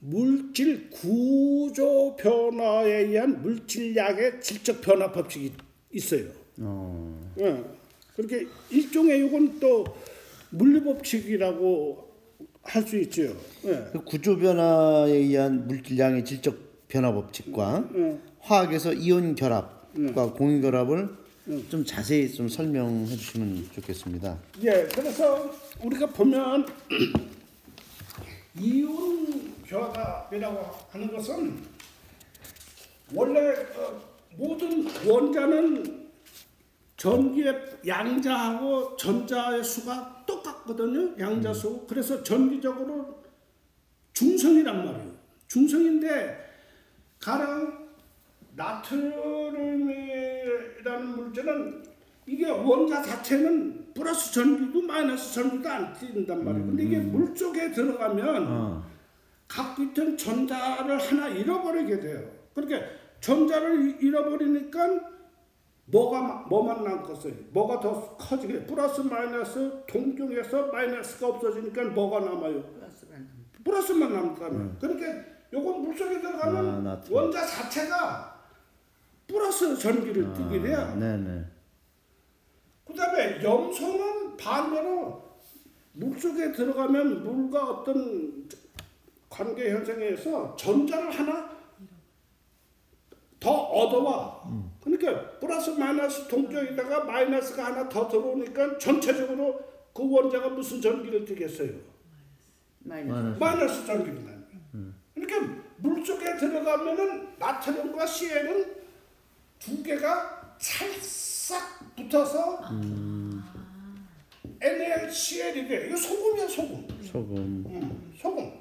물질 0.00 0.90
구조 0.90 2.16
변화에 2.16 3.04
의한 3.04 3.42
물질약의 3.42 4.40
질적 4.40 4.80
변화 4.80 5.12
법칙이 5.12 5.52
있어요. 5.92 6.30
어, 6.58 7.32
예. 7.38 7.62
그렇게 8.16 8.46
일종의 8.70 9.26
이건 9.26 9.60
또 9.60 9.84
물리 10.50 10.82
법칙이라고 10.82 12.09
할 12.62 12.86
수 12.86 12.98
있죠. 12.98 13.22
예. 13.64 13.88
그 13.92 14.02
구조 14.04 14.36
변화에 14.38 15.10
의한 15.12 15.66
물질량의 15.66 16.24
질적 16.24 16.56
변화 16.88 17.12
법칙과 17.12 17.88
예. 17.96 18.18
화학에서 18.40 18.92
이온 18.92 19.34
결합과 19.34 20.32
공유 20.32 20.60
결합을 20.60 21.08
좀 21.68 21.84
자세히 21.84 22.32
좀 22.32 22.48
설명해 22.48 23.06
주시면 23.06 23.70
좋겠습니다. 23.74 24.38
예, 24.62 24.86
그래서 24.94 25.52
우리가 25.82 26.06
보면 26.06 26.66
이온 28.60 29.54
결합이라고 29.66 30.70
하는 30.90 31.12
것은 31.12 31.62
원래 33.12 33.50
어, 33.76 34.00
모든 34.36 34.86
원자는 35.06 36.08
전기의 36.96 37.54
양자하고 37.86 38.96
전자의 38.96 39.64
수가 39.64 40.24
똑 40.26 40.39
같거든요. 40.64 41.14
양자수. 41.18 41.86
그래서 41.88 42.22
전기적으로 42.22 43.22
중성이란 44.12 44.84
말이에요. 44.84 45.10
중성인데 45.48 46.48
가령 47.18 47.88
나트륨이라는 49.70 51.06
물질은 51.16 51.82
이게 52.26 52.48
원자 52.48 53.02
자체는 53.02 53.92
플러스 53.94 54.32
전기도 54.32 54.82
마이너스 54.82 55.34
전기도 55.34 55.68
안 55.68 55.92
뛴단 55.94 56.44
말이에요. 56.44 56.66
근데 56.66 56.82
이게 56.84 56.98
물 56.98 57.36
속에 57.36 57.72
들어가면 57.72 58.46
어, 58.48 58.84
갖고 59.48 59.82
있던 59.84 60.16
전자를 60.16 60.98
하나 60.98 61.28
잃어버리게 61.28 61.98
돼요. 62.00 62.30
그러니까 62.54 62.86
전자를 63.20 63.88
이- 63.88 63.96
잃어버리니까 64.06 65.00
뭐가 65.90 66.20
마- 66.22 66.34
뭐만 66.48 66.84
남겠어요? 66.84 67.32
뭐가 67.50 67.80
더 67.80 68.16
커지게 68.16 68.64
플러스 68.66 69.00
마이너스 69.00 69.82
동경에서 69.88 70.66
마이너스가 70.66 71.28
없어지니까 71.28 71.84
뭐가 71.86 72.20
남아요? 72.20 72.62
플러스 73.64 73.92
만 73.92 74.12
남다면. 74.12 74.78
그러니까 74.80 75.06
요건 75.52 75.82
물속에 75.82 76.20
들어가면 76.20 76.86
아. 76.86 77.02
원자 77.10 77.44
자체가 77.44 78.40
플러스 79.26 79.76
전기를 79.76 80.32
띠게 80.32 80.62
돼요. 80.62 80.78
아, 80.78 80.94
네네. 80.94 81.44
그다음에 82.86 83.42
염소는 83.42 84.36
반대로 84.36 85.22
물속에 85.92 86.52
들어가면 86.52 87.22
물과 87.24 87.64
어떤 87.70 88.48
관계 89.28 89.70
현상에서 89.72 90.56
전자를 90.56 91.10
하나 91.10 91.50
더 93.38 93.50
얻어와. 93.50 94.69
그러니까 94.96 95.38
플러스 95.38 95.70
마이너스 95.70 96.26
동쪽에다가 96.26 97.04
마이너스가 97.04 97.66
하나 97.66 97.88
더 97.88 98.08
들어오니까 98.08 98.78
전체적으로 98.78 99.60
그 99.94 100.08
원자가 100.10 100.48
무슨 100.48 100.80
전기를 100.80 101.24
띠겠어요? 101.24 101.70
마이너스. 102.80 103.38
마이너스 103.38 103.86
전기를 103.86 104.14
나는 104.24 104.44
거예요. 104.46 104.92
그러니까 105.14 105.62
물 105.76 106.04
속에 106.04 106.36
들어가면은 106.36 107.28
나트륨과 107.38 108.06
CL은 108.06 108.74
두 109.58 109.82
개가 109.82 110.56
찰싹 110.58 111.94
붙어서 111.96 112.60
NaCl이 114.60 115.68
돼. 115.68 115.86
이거 115.86 115.96
소금이야 115.96 116.48
소금. 116.48 116.86
소금. 117.02 117.36
음, 117.36 118.12
소금. 118.18 118.52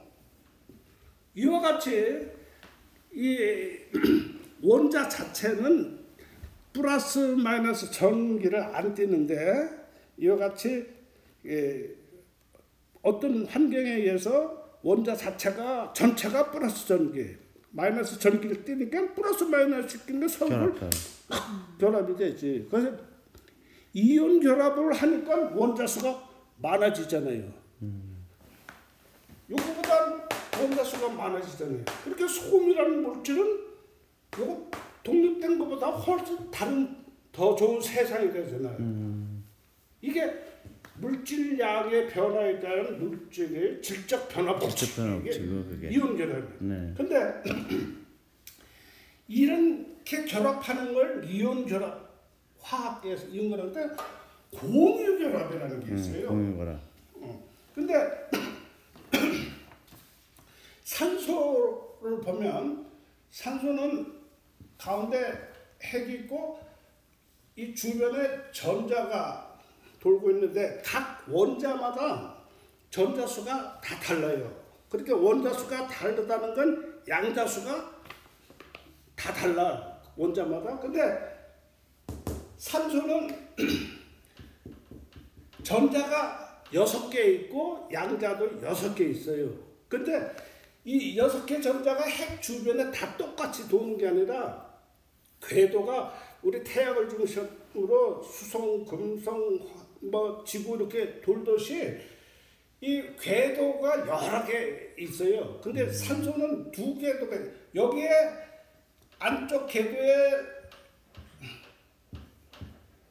이와 1.35 1.59
같이 1.61 2.27
이 3.13 3.37
원자 4.61 5.07
자체는 5.07 5.98
플러스 6.73 7.19
마이너스 7.19 7.91
전기를 7.91 8.59
안 8.61 8.93
띠는데 8.93 9.69
이와 10.17 10.37
같이 10.37 10.87
예, 11.45 11.89
어떤 13.01 13.45
환경에 13.45 13.95
의해서 13.95 14.77
원자 14.81 15.15
자체가 15.15 15.93
전체가 15.93 16.51
플러스 16.51 16.85
전기, 16.87 17.35
마이너스 17.71 18.19
전기를 18.19 18.63
띠니까 18.63 19.13
플러스 19.13 19.43
마이너스 19.45 19.97
서로 20.29 20.73
결합. 20.73 20.89
결합이 21.79 22.15
되지. 22.15 22.67
그래서 22.69 22.91
이온 23.93 24.39
결합을 24.39 24.93
하니까 24.93 25.51
원자 25.55 25.87
수가 25.87 26.29
많아지잖아요. 26.57 27.51
요거보다 29.49 30.27
원자 30.61 30.83
수가 30.83 31.09
많아지잖아요. 31.09 31.83
그렇게 32.03 32.27
소금이라는 32.27 33.01
물질은 33.01 33.59
요거 34.37 34.71
독립된 35.03 35.57
것보다 35.59 35.87
훨씬 35.87 36.49
다른 36.51 36.95
더 37.31 37.55
좋은 37.55 37.79
세상이 37.81 38.31
되잖아요. 38.31 38.77
이게 40.01 40.31
물질량의 40.99 42.07
변화에 42.09 42.59
따른 42.59 42.99
물질의 42.99 43.81
질적 43.81 44.27
변화 44.29 44.57
법칙. 44.57 44.77
질적 44.87 44.95
변화 45.05 45.15
이게 45.17 45.29
법칙이고, 45.29 45.65
그게. 45.69 45.89
이온 45.89 46.17
결합이. 46.17 46.47
네. 46.59 46.93
근데 46.97 47.43
이렇게 49.27 50.25
결합하는 50.25 50.93
걸 50.93 51.23
이온 51.29 51.65
결합 51.65 52.09
화학에서 52.59 53.27
이온 53.27 53.49
결합인데 53.49 53.87
공유 54.51 55.17
결합이라는 55.19 55.85
게 55.85 55.95
있어요. 55.95 56.27
공유거라. 56.29 56.79
어. 57.15 57.43
근데 57.75 57.93
산소를 60.83 62.19
보면 62.21 62.85
산소는 63.31 64.18
가운데 64.79 65.51
핵이 65.83 66.13
있고 66.21 66.59
이 67.55 67.75
주변에 67.75 68.51
전자가 68.51 69.59
돌고 69.99 70.31
있는데 70.31 70.81
각 70.83 71.23
원자마다 71.27 72.37
전자수가 72.89 73.81
다 73.81 73.99
달라요. 73.99 74.57
그러니까 74.89 75.15
원자수가 75.15 75.87
다르다는 75.87 76.53
건 76.55 77.01
양자수가 77.07 77.99
다 79.15 79.33
달라 79.33 79.99
원자마다. 80.15 80.79
근데 80.79 81.01
산소는 82.57 83.49
전자가 85.63 86.63
여섯 86.73 87.09
개 87.09 87.23
있고 87.25 87.89
양자도 87.91 88.61
여섯 88.63 88.95
개 88.95 89.05
있어요. 89.05 89.49
근데 89.89 90.33
이 90.85 91.17
여섯 91.17 91.45
개 91.45 91.59
전자가 91.59 92.05
핵 92.05 92.41
주변에 92.41 92.89
다 92.91 93.17
똑같이 93.17 93.67
도는 93.67 93.97
게 93.97 94.07
아니라 94.07 94.68
궤도가 95.41 96.13
우리 96.41 96.63
태양을 96.63 97.09
중심으로 97.09 98.21
수성, 98.23 98.85
금성, 98.85 99.35
화- 99.59 99.85
뭐 100.01 100.43
지구 100.45 100.75
이렇게 100.77 101.19
돌듯이 101.21 101.97
이 102.81 103.03
궤도가 103.19 103.99
여러 104.07 104.45
개 104.45 104.93
있어요. 104.97 105.59
근데 105.61 105.91
산소는 105.91 106.71
두 106.71 106.97
궤도가 106.97 107.35
여기에 107.75 108.09
안쪽 109.19 109.67
궤도에 109.67 110.31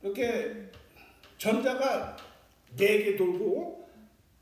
이렇게 0.03 0.69
전자가 1.37 2.17
네 2.77 3.03
개 3.05 3.17
돌고 3.17 3.89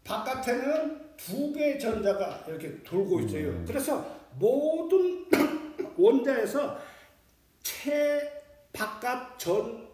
바깥에는 0.04 1.16
두 1.16 1.52
개의 1.52 1.78
전자가 1.80 2.44
이렇게 2.46 2.80
돌고 2.82 3.20
있어요. 3.20 3.64
그래서 3.66 4.04
모든 4.38 5.24
원자에서 5.96 6.78
최 7.66 8.20
바깥 8.72 9.38
전 9.38 9.86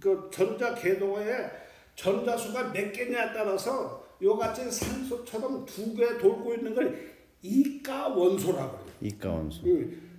그 0.00 0.30
전자 0.32 0.74
궤도에 0.74 1.50
전자수가 1.94 2.72
몇 2.72 2.90
개냐에 2.92 3.32
따라서 3.34 4.02
요같이 4.22 4.70
산소처럼 4.70 5.66
두 5.66 5.94
개 5.94 6.16
돌고 6.18 6.54
있는 6.54 6.74
걸 6.74 7.10
이가 7.42 8.08
원소라고 8.08 8.78
해요. 8.78 8.86
이가 9.02 9.30
원소. 9.30 9.66
음, 9.66 10.10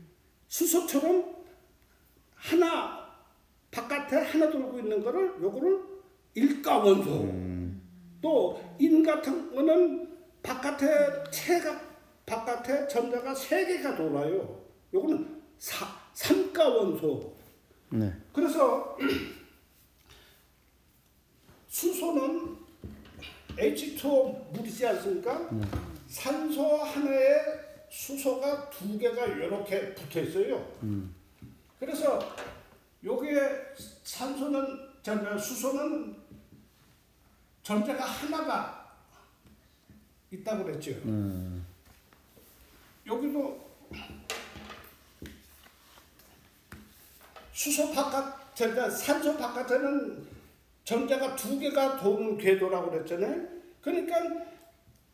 수소처럼 0.47 1.35
하나 2.35 3.11
바깥에 3.71 4.17
하나 4.17 4.49
돌고 4.51 4.79
있는 4.79 5.03
거를 5.03 5.33
요거를 5.41 5.79
일가 6.35 6.77
원소. 6.77 7.41
또인 8.21 9.03
같은 9.03 9.51
거는 9.55 10.07
바깥에 10.43 11.23
체가 11.31 11.81
바깥에 12.27 12.87
전자가 12.87 13.33
세 13.33 13.65
개가 13.65 13.95
돌아요. 13.95 14.61
요거는 14.93 15.41
사 15.57 16.00
삼가원소. 16.13 17.33
네. 17.89 18.13
그래서 18.33 18.97
수소는 21.67 22.57
H2O 23.57 24.51
물이지 24.53 24.87
않습니까? 24.87 25.49
산소 26.07 26.77
하나에 26.77 27.41
수소가 27.89 28.69
두 28.69 28.97
개가 28.97 29.25
이렇게 29.25 29.93
붙어 29.93 30.21
있어요. 30.21 30.65
그래서 31.79 32.19
여기에 33.03 33.39
산소는 34.03 34.91
전자 35.01 35.37
수소는 35.37 36.15
전자가 37.63 38.05
하나가 38.05 38.95
있다고 40.31 40.63
그랬죠. 40.63 40.91
여기도 43.05 43.69
수소 47.61 47.91
바깥 47.91 48.55
전자 48.55 48.89
산소 48.89 49.37
바깥에는 49.37 50.25
전자가 50.83 51.35
두 51.35 51.59
개가 51.59 51.95
도는 51.95 52.35
궤도라고 52.35 52.89
그랬잖아요. 52.89 53.39
그러니까 53.79 54.15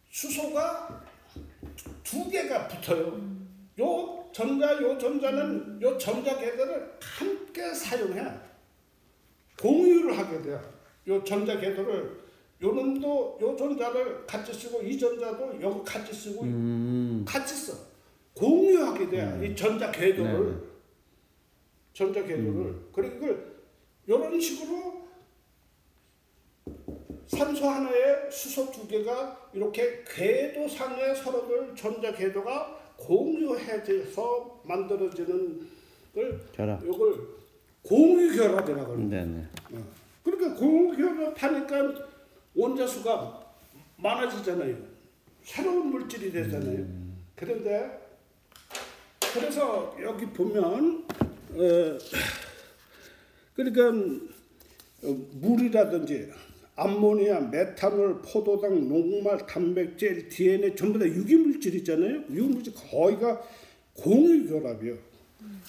수소가 0.10 1.03
두 2.05 2.29
개가 2.29 2.69
붙어요. 2.69 3.19
요 3.81 4.29
전자 4.31 4.81
요 4.81 4.97
전자는 4.97 5.81
요 5.81 5.97
전자 5.97 6.38
궤도를 6.38 6.97
함께 7.01 7.73
사용해 7.73 8.23
공유를 9.60 10.17
하게 10.17 10.41
돼요. 10.41 10.62
요 11.10 11.21
전자 11.25 11.60
궤도를 11.60 12.17
요 12.62 12.71
놈도 12.71 13.39
요 13.41 13.57
전자를 13.57 14.25
같이 14.25 14.53
쓰고 14.53 14.83
이 14.83 14.97
전자도 14.97 15.62
요거 15.62 15.83
같이 15.83 16.13
쓰고 16.13 16.43
음. 16.43 17.25
같이 17.27 17.53
써 17.53 17.73
공유하게 18.36 19.10
돼. 19.10 19.41
이 19.45 19.53
전자 19.53 19.91
궤도를 19.91 20.62
네. 20.62 20.66
전자 21.97 22.23
궤도를 22.23 22.75
그리고 22.93 23.15
이걸 23.15 23.57
이런 24.05 24.39
식으로 24.39 25.07
산소 27.25 27.67
하나에 27.67 28.29
수소 28.29 28.71
두 28.71 28.88
개가 28.88 29.49
이렇게 29.51 30.03
궤도상에 30.07 31.15
서로들 31.15 31.75
전자 31.75 32.13
궤도가 32.13 32.93
공유해져서 32.97 34.62
만들어지는 34.65 35.67
걸 36.13 36.39
결합. 36.51 36.83
이걸 36.83 37.17
공유 37.81 38.31
결합이라고 38.31 38.93
합니다. 38.93 39.17
네네. 39.17 39.47
그러니까 40.23 40.53
공유 40.60 40.95
결합하니까 40.95 42.07
원자수가 42.53 43.53
많아지잖아요. 43.95 44.77
새로운 45.41 45.88
물질이 45.88 46.31
되잖아요. 46.31 46.86
그런데 47.36 48.07
그래서 49.33 49.97
여기 49.99 50.27
보면 50.27 51.07
어, 51.53 51.97
그러니까 53.55 53.89
어, 55.03 55.27
물이라든지 55.33 56.31
암모니아, 56.75 57.39
메탄올, 57.39 58.21
포도당, 58.21 58.88
녹말, 58.88 59.45
단백질, 59.47 60.29
DNA 60.29 60.75
전부 60.75 60.99
다 60.99 61.05
유기물질이잖아요. 61.05 62.25
유기물질 62.29 62.73
거의가 62.75 63.41
공유결합이요. 63.95 64.95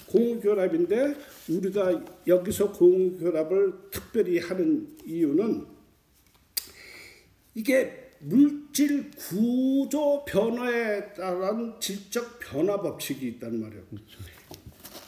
공유결합인데 0.07 1.15
우리가 1.49 2.05
여기서 2.27 2.71
공유결합을 2.73 3.73
특별히 3.91 4.37
하는 4.39 4.95
이유는 5.05 5.65
이게 7.55 8.11
물질 8.19 9.09
구조 9.11 10.23
변화에 10.25 11.13
따른 11.13 11.79
질적 11.79 12.39
변화 12.39 12.79
법칙이 12.81 13.27
있단 13.29 13.59
말이에요. 13.59 13.83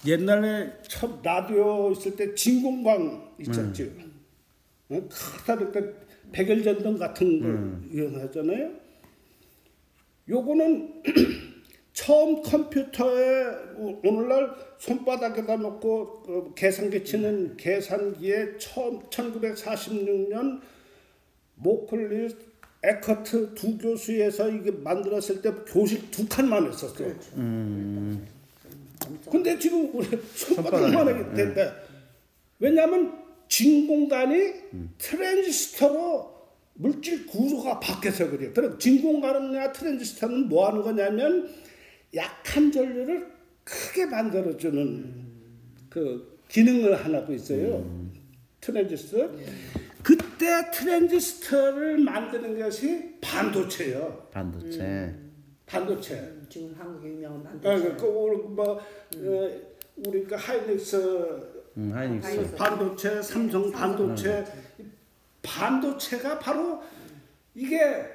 옛날에 0.07 0.71
첫 0.83 1.21
라디오 1.21 1.91
있을 1.91 2.15
때 2.15 2.33
진공광 2.33 3.35
있었죠. 3.39 3.83
어? 4.89 5.01
크다 5.09 5.53
이렇게 5.55 5.93
백열전등 6.31 6.97
같은 6.97 7.39
걸 7.41 7.51
이용하잖아요. 7.93 8.71
요거는 10.29 11.03
처음 11.93 12.41
컴퓨터에 12.41 13.45
오- 13.77 13.99
오늘날 14.07 14.55
손바닥에다 14.79 15.57
놓고 15.57 16.23
어, 16.27 16.53
계산기 16.55 17.03
치는 17.03 17.57
계산기에 17.57 18.57
처음 18.57 18.99
1946년 19.09 20.61
모클리 21.55 22.33
에커트 22.83 23.53
두 23.53 23.77
교수에서 23.77 24.49
이게 24.49 24.71
만들었을 24.71 25.41
때 25.43 25.51
교실 25.67 26.09
두 26.09 26.27
칸만 26.27 26.65
했었어요. 26.67 27.13
근데 29.29 29.57
지금 29.57 29.89
우리 29.93 30.07
손바닥만 30.35 31.07
하게 31.07 31.33
된다. 31.33 31.75
왜냐하면 32.59 33.19
진공관이 33.47 34.53
트랜지스터로 34.97 36.31
물질 36.75 37.25
구조가 37.27 37.79
바뀌어서 37.79 38.29
그래요. 38.29 38.51
그럼 38.53 38.79
진공관이나 38.79 39.71
트랜지스터는 39.71 40.47
뭐 40.47 40.67
하는 40.67 40.81
거냐면 40.81 41.49
약한 42.15 42.71
전류를 42.71 43.27
크게 43.63 44.05
만들어주는 44.05 45.31
그 45.89 46.39
기능을 46.47 47.03
하고 47.03 47.33
있어요. 47.33 48.09
트랜지스터. 48.61 49.29
그때 50.03 50.71
트랜지스터를 50.71 51.99
만드는 51.99 52.57
것이 52.57 53.15
반도체예요. 53.21 54.29
반도체. 54.31 55.13
반도체. 55.71 56.33
지금 56.49 56.75
한국의 56.77 57.11
유명한 57.13 57.39
아, 57.39 57.49
반도체. 57.49 57.89
그, 57.91 57.97
그, 57.97 58.05
우리 58.05 58.37
뭐, 58.43 58.73
어, 58.73 59.61
우리 59.95 60.23
그 60.25 60.35
하이닉스 60.35 60.95
음, 61.77 61.91
하이닉스. 61.93 62.55
반도체, 62.55 63.21
삼성 63.21 63.71
반도체, 63.71 64.45
반도체가 65.41 66.37
바로 66.39 66.83
이게 67.55 68.05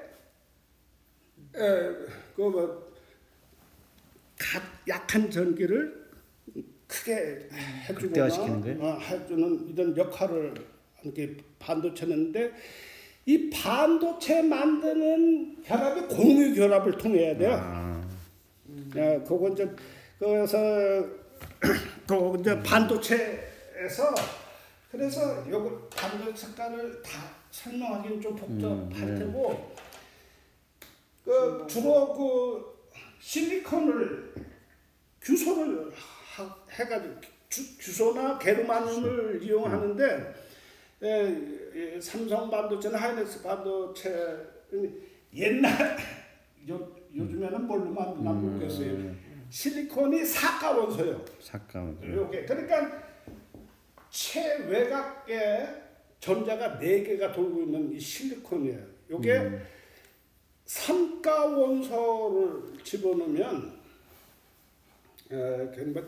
그뭐 2.34 2.92
약한 4.86 5.30
전기를 5.30 6.06
크게 6.86 7.48
해주거나? 7.88 8.86
어, 8.86 8.98
해주는 8.98 9.68
이런 9.70 9.96
역할을 9.96 10.54
하는 10.96 11.14
게 11.14 11.36
반도체인데 11.58 12.52
이 13.28 13.50
반도체 13.50 14.40
만드는 14.42 15.60
결합이 15.64 16.02
공유 16.02 16.54
결합을 16.54 16.96
통해야 16.96 17.36
돼요. 17.36 17.58
아, 17.60 18.00
예, 18.94 19.20
그거 19.26 19.48
이제 19.48 19.68
그래서 20.18 20.56
또 22.06 22.36
이제 22.38 22.62
반도체에서 22.62 24.14
그래서 24.92 25.44
요거 25.50 25.88
반도체 25.88 26.46
색깔을 26.46 27.02
다 27.02 27.28
설명하기는 27.50 28.20
좀 28.20 28.36
복잡할 28.36 29.18
테고 29.18 29.74
그 31.24 31.66
주로 31.68 32.14
그 32.14 32.76
실리콘을 33.18 34.34
규소를 35.20 35.90
하- 35.92 36.56
해가지고 36.70 37.14
주, 37.48 37.76
규소나 37.78 38.38
게르마늄을 38.38 39.40
이용하는데 39.42 40.34
에, 41.02 41.08
에, 41.08 41.36
삼성 42.00 42.50
반도체나 42.50 42.98
하이닉스 42.98 43.42
반도체 43.42 44.36
옛날 45.34 45.96
요, 46.68 46.96
요즘에는 47.14 47.66
뭘로 47.66 47.90
만드나 47.90 48.32
모르겠어요. 48.32 49.14
실리콘이 49.50 50.24
사가 50.24 50.72
원소요. 50.72 51.24
사까운. 51.40 51.98
요게 52.02 52.44
그러니까 52.46 53.02
최외곽에 54.10 55.66
전자가 56.18 56.78
네 56.78 57.02
개가 57.02 57.32
돌고 57.32 57.62
있는 57.62 57.92
이 57.92 58.00
실리콘이에요. 58.00 58.80
요게 59.10 59.60
삼가 60.64 61.46
원소를 61.46 62.82
집어넣으면 62.82 63.76
에, 65.30 65.36
그 65.74 65.92
뭐- 65.94 66.02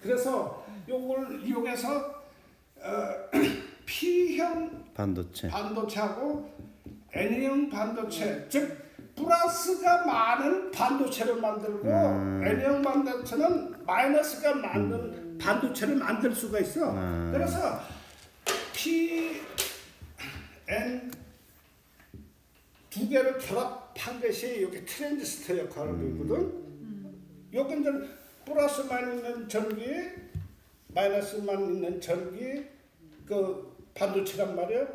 그래서 0.00 0.64
요걸 0.88 1.42
이용해서 1.44 1.98
어, 2.76 3.30
P형 3.84 4.89
반도체. 5.00 5.48
반도체하고 5.48 6.50
N형 7.12 7.70
반도체 7.70 8.46
즉 8.48 8.76
플러스가 9.16 10.04
많은 10.04 10.70
반도체를 10.70 11.36
만들고 11.36 11.88
N형 11.88 12.82
반도체는 12.82 13.84
마이너스가 13.86 14.54
많은 14.56 15.38
반도체를 15.38 15.96
만들 15.96 16.34
수가 16.34 16.60
있어. 16.60 16.92
그래서 17.32 17.80
P, 18.74 19.40
N 20.68 21.10
두 22.90 23.08
개를 23.08 23.38
결합한 23.38 24.20
것이 24.20 24.62
여기 24.62 24.84
트랜지스터 24.84 25.56
역할을 25.58 25.92
하거든. 25.92 26.60
여기 27.52 27.80
이제 27.80 27.90
플러스만 28.44 29.16
있는 29.16 29.48
전기, 29.48 29.86
마이너스만 30.88 31.60
있는 31.60 32.00
전기, 32.00 32.64
그 33.26 33.79
반도체란 33.94 34.56
말이에요. 34.56 34.86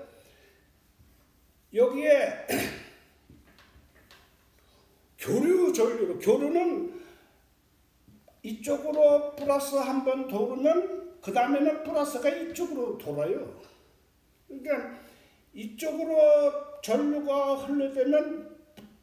여기에 1.74 2.48
교류 5.18 5.74
전류로 5.74 6.20
교류는 6.20 7.02
이쪽으로 8.44 9.36
플러스 9.36 9.76
한 9.76 10.06
번 10.06 10.28
돌으면 10.28 11.16
그 11.22 11.34
다음에는 11.34 11.84
플러스가 11.84 12.30
이쪽으로 12.30 12.98
돌아요. 12.98 13.60
그러니까 14.48 15.00
이쪽으로 15.54 16.82
전류가 16.84 17.56
흘러되면 17.56 18.56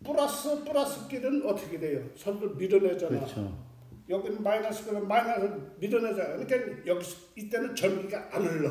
플러스 0.05 0.62
플러스 0.62 1.09
끼는 1.09 1.44
어떻게 1.44 1.78
돼요? 1.81 2.09
서로 2.16 2.50
밀어내잖아. 2.55 3.18
그렇죠. 3.18 3.59
여기는 4.09 4.42
마이너스가 4.42 5.00
마이너스 5.00 5.72
밀어내잖아. 5.81 6.37
그러니까 6.44 6.87
여기 6.87 7.07
이때는 7.37 7.74
전기가 7.74 8.28
안 8.33 8.42
흘러. 8.44 8.70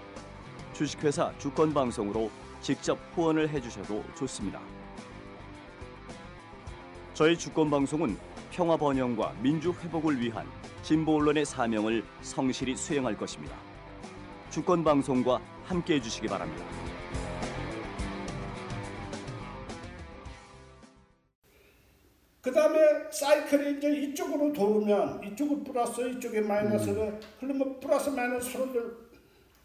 주식회사 0.81 1.31
주권 1.37 1.71
방송으로 1.71 2.31
직접 2.59 2.97
후원을 3.13 3.47
해주셔도 3.49 4.03
좋습니다. 4.17 4.59
저희 7.13 7.37
주권 7.37 7.69
방송은 7.69 8.17
평화 8.49 8.75
번영과 8.75 9.31
민주 9.43 9.71
회복을 9.73 10.19
위한 10.19 10.47
진보 10.81 11.17
언론의 11.17 11.45
사명을 11.45 12.03
성실히 12.21 12.75
수행할 12.75 13.15
것입니다. 13.15 13.55
주권 14.49 14.83
방송과 14.83 15.39
함께 15.65 15.97
해주시기 15.97 16.25
바랍니다. 16.25 16.65
그 22.41 22.51
다음에 22.51 22.79
사이클이 23.11 23.77
이제 23.77 23.87
이쪽으로 23.87 24.51
돌으면 24.51 25.23
이쪽은 25.25 25.63
플러스 25.63 26.09
이쪽에 26.09 26.41
마이너스를 26.41 27.19
흐르면 27.39 27.79
플러스 27.79 28.09
마이너스 28.09 28.49
서로를 28.53 29.10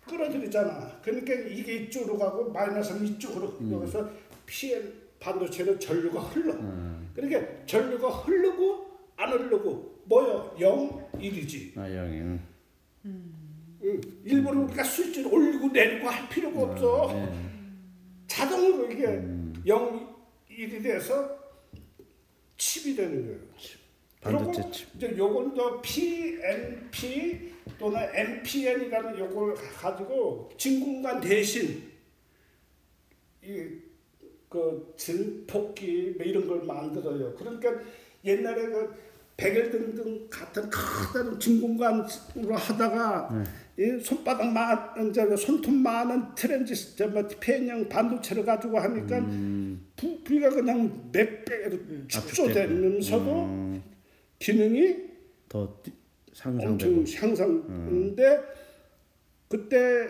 끌어들이잖아. 0.07 1.01
그러니까 1.03 1.35
이게 1.35 1.77
이쪽으로 1.77 2.19
가고 2.19 2.51
마이너스는 2.51 3.07
이쪽으로 3.07 3.49
흘러서 3.49 4.09
PN 4.47 4.93
반도체는 5.19 5.79
전류가 5.81 6.21
흘러. 6.21 6.55
그러니까 7.15 7.67
전류가 7.67 8.09
흐르고 8.09 8.87
안 9.17 9.33
흐르고 9.33 10.03
뭐요? 10.05 10.57
0, 10.61 11.11
1이지. 11.15 11.77
아, 11.79 11.89
영이. 11.89 12.19
응. 12.19 12.41
응. 13.05 14.01
일부러 14.25 14.61
우리가 14.61 14.85
스위치를 14.85 15.33
올리고 15.33 15.69
내리고 15.69 16.09
할 16.09 16.29
필요가 16.29 16.63
없어. 16.63 17.11
자동으로 18.27 18.91
이게 18.91 19.23
0, 19.67 20.15
1이 20.51 20.83
돼서 20.83 21.37
칩이 22.57 22.95
되는 22.97 23.25
거예요. 23.27 23.41
반도체 24.21 24.71
칩. 24.71 24.89
이제 24.97 25.15
요건 25.17 25.55
또 25.55 25.81
PNP 25.81 27.53
또는 27.79 28.01
MPN이라는 28.15 29.19
요걸 29.19 29.55
가지고 29.55 30.51
진공관 30.57 31.21
대신 31.21 31.83
이그 33.43 34.95
증폭기 34.97 36.15
뭐 36.17 36.27
이런 36.27 36.49
걸 36.49 36.63
만들어요. 36.65 37.35
그러니까 37.35 37.71
옛날에 38.25 38.67
그 38.67 38.95
백일등등 39.37 40.29
같은 40.31 40.71
커다란 40.71 41.39
진공관으로 41.39 42.55
하다가 42.57 43.45
이 43.79 44.01
손바닥만 44.03 45.11
이제 45.11 45.37
손톱 45.37 45.75
많은 45.75 46.35
트랜지스터 46.35 47.09
뭐 47.09 47.29
펜형 47.39 47.87
반도체를 47.91 48.47
가지고 48.47 48.79
하니까 48.79 49.21
부, 49.95 50.25
부위가 50.25 50.49
그냥 50.49 51.11
몇 51.13 51.45
배로 51.45 51.77
축소되면서도 52.09 53.77
기능이 54.39 54.97
더 55.49 55.81
뛰- 55.83 55.93
엄청 56.45 57.03
향상인데 57.03 58.41
그때 59.49 60.09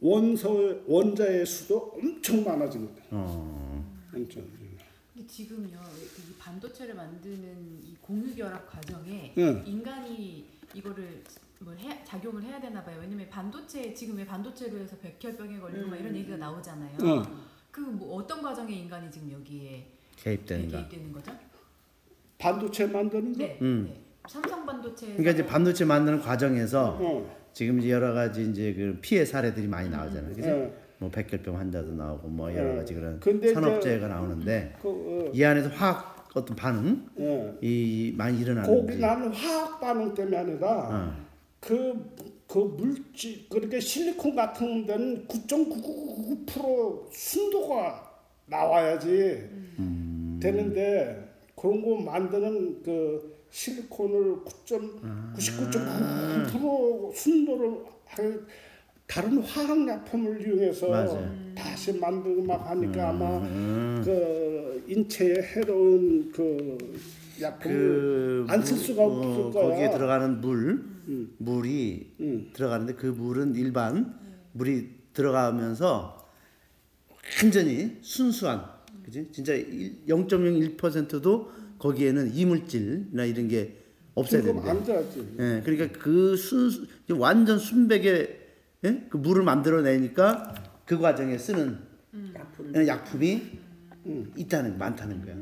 원소 0.00 0.84
원자의 0.86 1.44
수도 1.44 1.92
엄청 1.94 2.44
많아진 2.44 2.86
거예요. 2.86 3.00
어. 3.10 3.84
엄청. 4.14 4.44
근데 5.12 5.26
지금요 5.26 5.78
이 6.18 6.34
반도체를 6.38 6.94
만드는 6.94 7.80
이 7.84 7.96
공유 8.00 8.34
결합 8.34 8.64
과정에 8.70 9.34
응. 9.38 9.62
인간이 9.66 10.46
이거를 10.72 11.22
뭘 11.58 11.76
해, 11.78 12.02
작용을 12.04 12.42
해야 12.44 12.60
되나 12.60 12.82
봐요. 12.82 12.98
왜냐면 13.00 13.28
반도체 13.28 13.92
지금 13.92 14.16
왜 14.16 14.24
반도체로 14.24 14.78
해서 14.78 14.96
백혈병에 14.98 15.58
걸리고 15.58 15.88
막 15.88 15.96
이런 15.96 16.14
얘기가 16.16 16.36
나오잖아요. 16.36 16.96
응. 17.02 17.24
그뭐 17.72 18.16
어떤 18.16 18.40
과정에 18.40 18.72
인간이 18.74 19.10
지금 19.10 19.30
여기에 19.32 19.86
개입되는가. 20.16 20.78
개입되는 20.88 21.12
거죠? 21.12 21.36
반도체 22.40 22.86
만드는 22.86 23.32
거? 23.32 23.38
네. 23.38 23.58
음. 23.60 23.90
네. 23.92 24.00
삼성 24.28 24.64
반도체 24.66 25.06
그러니까 25.06 25.30
이제 25.30 25.46
반도체 25.46 25.84
만드는 25.84 26.20
과정에서 26.20 26.98
어. 27.00 27.40
지금 27.52 27.78
이제 27.78 27.90
여러 27.90 28.12
가지 28.12 28.48
이제 28.48 28.72
그 28.74 28.98
피해 29.00 29.24
사례들이 29.24 29.66
많이 29.66 29.88
나오잖아요. 29.88 30.34
그죠? 30.34 30.48
예. 30.48 30.72
뭐 30.98 31.10
백혈병 31.10 31.56
환자도 31.56 31.92
나오고 31.94 32.28
뭐 32.28 32.54
여러 32.54 32.72
예. 32.72 32.76
가지 32.76 32.94
그런 32.94 33.18
근데 33.20 33.52
산업재해가 33.52 34.08
나오는데 34.08 34.76
그 34.80 34.88
어, 34.88 35.30
이 35.32 35.42
안에서 35.42 35.68
화학 35.70 36.28
어떤 36.34 36.56
반응 36.56 37.06
예. 37.18 37.54
이 37.60 38.14
많이 38.16 38.40
일어나는지 38.40 38.70
거기 38.70 39.00
나는 39.00 39.32
화학 39.32 39.80
반응 39.80 40.14
때문에 40.14 40.36
아니라 40.36 40.88
어. 40.90 41.30
그, 41.60 42.16
그 42.46 42.58
물질 42.58 43.48
그렇게 43.48 43.80
실리콘 43.80 44.34
같은 44.34 44.86
데는 44.86 45.26
9.999% 45.26 47.12
순도가 47.12 48.10
나와야지 48.46 49.08
음. 49.78 50.38
되는데 50.42 51.29
그런 51.60 51.82
거 51.82 51.96
만드는 52.00 52.82
그 52.82 53.36
실리콘을 53.50 54.36
9.99.9% 54.66 57.14
순도를 57.14 57.84
할 58.06 58.40
다른 59.06 59.38
화학 59.42 59.86
약품을 59.88 60.40
이용해서 60.40 60.88
맞아요. 60.88 61.30
다시 61.54 61.92
만들고 61.92 62.42
막 62.44 62.70
하니까 62.70 63.10
아마 63.10 63.36
음. 63.38 64.00
그 64.04 64.84
인체에 64.88 65.42
해로운 65.42 66.30
그 66.32 66.78
약품을 67.40 68.46
안쓸 68.48 68.76
물- 68.76 68.84
수가 68.86 69.04
없을 69.04 69.42
어, 69.42 69.50
거야. 69.50 69.68
거기에 69.68 69.90
들어가는 69.90 70.40
물 70.40 70.70
음. 71.08 71.34
물이 71.38 72.14
음. 72.20 72.50
들어가는데 72.54 72.94
그 72.94 73.06
물은 73.06 73.54
일반 73.56 74.18
물이 74.52 74.88
들어가면서 75.12 76.16
완전히 77.42 77.98
순수한 78.02 78.64
그지? 79.10 79.28
진짜 79.32 79.52
0.01%도 79.54 81.50
거기에는 81.78 82.34
이물질이나 82.34 83.24
이런 83.24 83.48
게 83.48 83.76
없어야 84.14 84.42
되지. 84.42 84.54
예, 85.38 85.62
그러니까 85.64 85.98
그 85.98 86.36
순수 86.36 86.86
완전 87.10 87.58
순백의 87.58 88.40
예? 88.84 89.06
그 89.10 89.16
물을 89.16 89.42
만들어내니까 89.42 90.54
그 90.86 90.98
과정에 90.98 91.36
쓰는 91.36 91.78
예, 92.76 92.86
약품이 92.86 93.42
있다는 94.36 94.78
많다는 94.78 95.24
거야. 95.24 95.36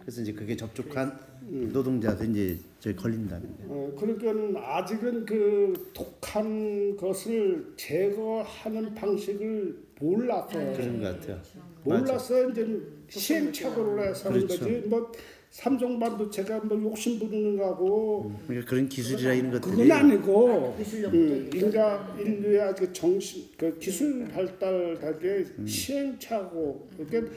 그래서 0.00 0.22
이제 0.22 0.32
그게 0.32 0.56
접촉한 0.56 1.18
노동자도 1.50 2.24
이제 2.24 2.58
저기 2.78 2.96
걸린다는. 2.96 3.48
어, 3.66 3.92
그러니까 3.98 4.76
아직은 4.78 5.26
그 5.26 5.90
독한 5.92 6.96
것을 6.96 7.72
제거하는 7.76 8.94
방식을 8.94 9.76
몰라서 10.00 10.48
그런 10.48 11.00
것 11.00 11.20
같아요. 11.20 11.40
몰라서 11.84 12.50
이제 12.50 12.80
시행착오를 13.08 14.08
해서 14.08 14.28
하는 14.28 14.46
그렇죠. 14.46 14.64
거지. 14.64 14.88
뭐 14.88 15.12
삼성 15.50 15.98
반도체가 15.98 16.60
뭐 16.60 16.80
욕심 16.80 17.18
부리는 17.18 17.56
거하고 17.56 18.32
그러니까 18.46 18.70
그런 18.70 18.88
기술이나 18.88 19.34
이런 19.34 19.50
것들이 19.50 19.72
그건 19.72 19.92
아니고 19.92 20.76
기술력 20.78 21.12
음, 21.12 21.50
인가 21.52 22.16
인류의 22.20 22.74
그 22.78 22.92
정신 22.92 23.46
그 23.58 23.76
기술 23.78 24.28
발달하게 24.28 25.44
음. 25.58 25.66
시행착오 25.66 26.88
그러니까 26.96 27.34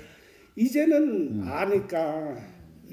이제는 0.56 1.42
아니까 1.44 2.38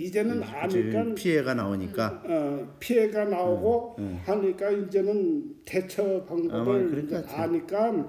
이제는 0.01 0.43
아니까 0.43 1.03
이제 1.03 1.15
피해가 1.15 1.55
나오니까 1.55 2.23
어, 2.25 2.77
피해가 2.81 3.27
나오고 3.27 3.97
하니까 4.25 4.71
이제는 4.71 5.57
대처 5.65 6.03
음, 6.03 6.27
방법을 6.27 7.07
같아요. 7.09 7.43
아니까 7.43 8.09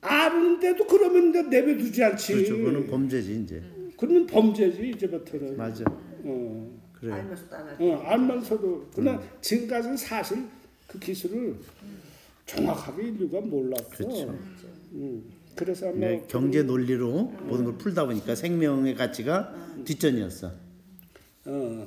아는데도 0.00 0.86
그러면 0.86 1.30
이제 1.30 1.42
내버두지 1.42 2.04
않지. 2.04 2.34
그렇죠. 2.34 2.56
그거는 2.58 2.86
범죄지 2.86 3.40
이제. 3.42 3.62
그러면 3.96 4.26
범죄지 4.26 4.90
이제부터는. 4.90 5.56
맞아. 5.56 5.84
어, 5.88 6.80
그래. 6.92 7.12
알면서도 7.12 7.56
안 7.56 7.76
어, 7.80 7.96
알면서도 8.02 8.86
그러나 8.94 9.20
지금까지는 9.40 9.96
사실 9.96 10.44
그 10.86 10.98
기술을 10.98 11.56
정확하게 12.46 13.08
인류가 13.08 13.40
몰랐어. 13.40 13.88
그렇죠. 13.88 14.38
음, 14.92 15.24
그래서 15.56 15.88
아마 15.88 15.96
네, 15.98 16.24
경제 16.28 16.62
논리로 16.62 17.32
모든 17.46 17.64
걸 17.64 17.78
풀다 17.78 18.06
보니까 18.06 18.34
생명의 18.34 18.94
가치가 18.94 19.54
뒷전이었어. 19.84 20.63
어, 21.46 21.86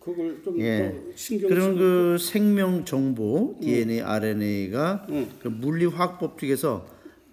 그걸 0.00 0.42
좀 0.42 0.60
예. 0.60 0.92
더 0.92 1.16
신경 1.16 1.48
쓰고 1.50 1.74
그 1.76 2.16
생명 2.18 2.84
정보 2.84 3.56
DNA, 3.60 4.00
RNA가 4.02 5.06
응. 5.10 5.28
그 5.40 5.48
물리 5.48 5.86
화학 5.86 6.18
법칙에서 6.18 6.86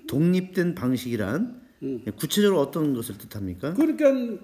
독립된 0.07 0.75
방식이란 0.75 1.61
구체적으로 2.15 2.61
어떤 2.61 2.93
것을 2.93 3.17
뜻합니까? 3.17 3.73
그러니까 3.73 4.43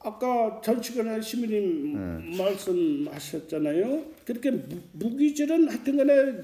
아까 0.00 0.60
전 0.64 0.80
시간에 0.80 1.20
시민님 1.20 2.36
말씀하셨잖아요. 2.38 4.04
그렇게 4.24 4.50
무- 4.52 4.80
무기질은 4.92 5.68
하여튼간에 5.68 6.42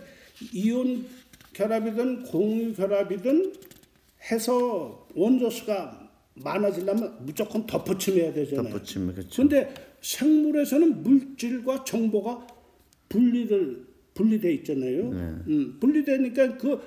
이온 0.53 1.07
결합이든 1.53 2.25
공유 2.25 2.73
결합이든 2.75 3.53
해서 4.31 5.07
원소 5.15 5.51
수가 5.51 6.04
많아지려면 6.35 7.19
무조건 7.25 7.67
덧붙임해야 7.67 8.33
되잖아요. 8.33 8.73
덧붙임 8.73 9.13
그렇죠. 9.13 9.43
근데 9.43 9.73
생물에서는 10.01 11.03
물질과 11.03 11.85
정보가 11.85 12.47
분리를 13.09 13.87
분리돼 14.15 14.53
있잖아요. 14.55 15.11
음, 15.47 15.77
분리되니까 15.81 16.57
그 16.59 16.81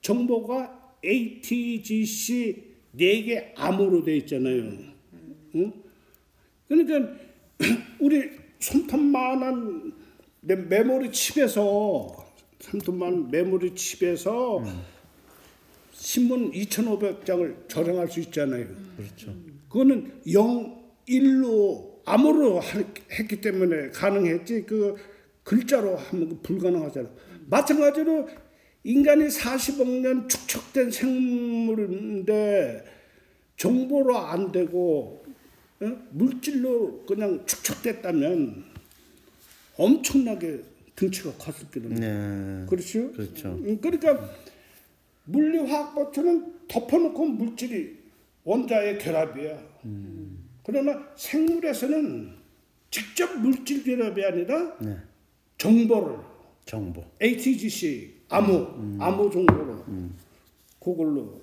정보가 0.00 0.96
ATGC 1.04 2.72
네개 2.92 3.54
암호로 3.56 4.04
돼 4.04 4.16
있잖아요. 4.18 4.72
응? 5.54 5.72
그러니까 6.68 7.12
우리 8.00 8.30
손톱만한 8.58 9.92
내 10.40 10.56
메모리 10.56 11.10
칩에서 11.12 12.26
손톱만 12.60 13.30
메모리 13.30 13.74
칩에서 13.74 14.62
신문 16.06 16.50
2,500장을 16.50 17.68
저장할 17.68 18.08
수 18.08 18.18
있잖아요. 18.20 18.66
그렇죠. 18.96 19.32
그거는 19.68 20.12
0, 20.32 20.82
1로 21.08 21.92
암호로 22.04 22.58
하- 22.58 22.84
했기 23.12 23.40
때문에 23.40 23.90
가능했지 23.90 24.64
그 24.66 24.96
글자로 25.44 25.96
하면 25.96 26.28
그 26.28 26.38
불가능하잖아. 26.42 27.08
마찬가지로 27.46 28.28
인간이 28.82 29.26
40억 29.26 29.86
년 30.00 30.28
축적된 30.28 30.90
생물인데 30.90 32.84
정보로 33.56 34.18
안 34.18 34.50
되고 34.50 35.24
어? 35.80 35.86
물질로 36.10 37.04
그냥 37.06 37.46
축적됐다면 37.46 38.64
엄청나게 39.76 40.62
등치가 40.96 41.32
컸을 41.34 41.70
거는 41.72 41.94
네. 41.94 42.66
그렇죠? 42.68 43.12
그렇죠. 43.12 43.48
음, 43.50 43.78
그러니까 43.80 44.28
물리화학법처는 45.24 46.54
덮어놓고 46.68 47.24
물질이 47.26 47.98
원자의 48.44 48.98
결합이야. 48.98 49.58
그러나 50.64 51.08
생물에서는 51.16 52.32
직접 52.90 53.38
물질 53.40 53.82
결합이 53.84 54.24
아니라 54.24 54.76
네. 54.78 54.96
정보를 55.58 56.16
정보. 56.64 57.04
ATGC 57.22 58.14
암호 58.28 58.68
암호 58.98 59.30
정보로 59.30 59.84
그걸로 60.80 61.40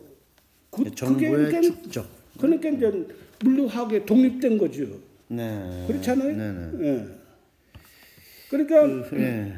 그, 0.69 0.83
그게 0.83 0.95
정보의 0.95 1.31
그러니까, 1.31 1.61
축적. 1.61 2.09
그러니까 2.37 2.69
이제 2.69 3.07
물리화학에 3.43 4.05
독립된 4.05 4.57
거죠. 4.57 4.85
네. 5.27 5.85
그렇잖아요. 5.87 6.35
네네. 6.35 6.87
예. 6.87 7.07
그러니까 8.49 9.09
네. 9.15 9.53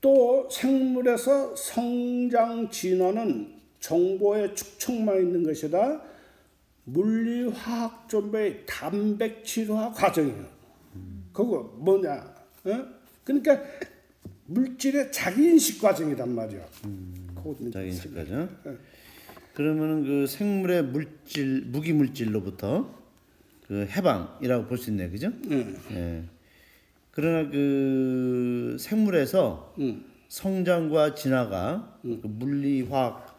또 0.00 0.48
생물에서 0.50 1.54
성장 1.56 2.70
진화는 2.70 3.54
정보의 3.80 4.54
축적만 4.54 5.18
있는 5.20 5.42
것이다. 5.42 6.02
물리화학 6.84 8.08
정보의 8.08 8.64
단백 8.66 9.44
질화 9.44 9.90
과정이에요. 9.92 10.46
그거 11.32 11.62
뭐냐? 11.78 12.34
어? 12.64 12.84
그러니까 13.24 13.60
물질의 14.46 15.12
자기인식 15.12 15.80
과정이란 15.80 16.34
말이야. 16.34 16.66
그거 17.36 17.54
자기 17.72 17.88
인식까죠. 17.88 18.48
그러면은 19.54 20.04
그 20.04 20.26
생물의 20.26 20.84
물질 20.84 21.62
무기 21.66 21.92
물질로부터 21.92 22.98
그 23.66 23.86
해방이라고 23.86 24.66
볼 24.66 24.78
수 24.78 24.90
있네요, 24.90 25.10
그죠? 25.10 25.30
응. 25.50 25.76
예. 25.92 26.24
그러나 27.10 27.50
그 27.50 28.76
생물에서 28.78 29.74
응. 29.78 30.04
성장과 30.28 31.14
진화가 31.14 31.98
그 32.02 32.20
물리화학 32.22 33.38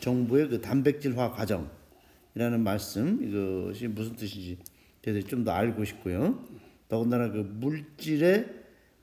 정보의 0.00 0.48
그 0.48 0.60
단백질화 0.60 1.30
과정이라는 1.30 2.60
말씀 2.62 3.22
이것이 3.22 3.86
무슨 3.88 4.16
뜻인지 4.16 4.58
대해서 5.00 5.26
좀 5.26 5.44
더 5.44 5.52
알고 5.52 5.84
싶고요. 5.84 6.44
더군다나 6.88 7.30
그 7.30 7.38
물질의 7.38 8.46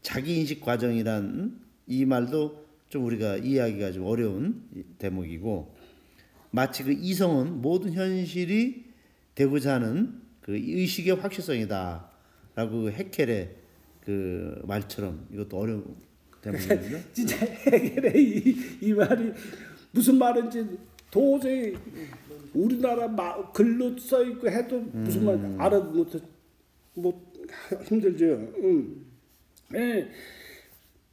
자기 0.02 0.40
인식 0.40 0.62
과정이란 0.62 1.60
이 1.88 2.06
말도 2.06 2.66
좀 2.90 3.06
우리가 3.06 3.38
이해하기가 3.38 3.92
좀 3.92 4.06
어려운 4.06 4.64
이 4.76 4.84
대목이고 4.98 5.76
마치 6.52 6.84
그 6.84 6.92
이성은 6.92 7.62
모든 7.62 7.94
현실이 7.94 8.86
되고자 9.36 9.76
하는 9.76 10.22
그 10.42 10.56
의식의 10.56 11.16
확실성이다라고 11.16 12.72
그 12.72 12.92
헤켈의 12.92 13.56
그 14.10 14.60
말처럼 14.64 15.28
이것도 15.32 15.56
어려운 15.56 15.96
대목입니다. 16.42 17.00
진짜 17.14 17.36
해결의 17.46 18.24
이, 18.24 18.56
이 18.82 18.92
말이 18.92 19.32
무슨 19.92 20.18
말인지 20.18 20.66
도저히 21.12 21.76
우리나라 22.56 23.08
마, 23.08 23.52
글로 23.52 23.96
써 24.00 24.24
있고 24.24 24.50
해도 24.50 24.80
무슨 24.80 25.26
말 25.26 25.62
알아 25.62 25.80
못, 25.80 26.10
못 26.96 27.34
힘들죠. 27.84 28.26
음. 28.58 29.06
예. 29.76 30.10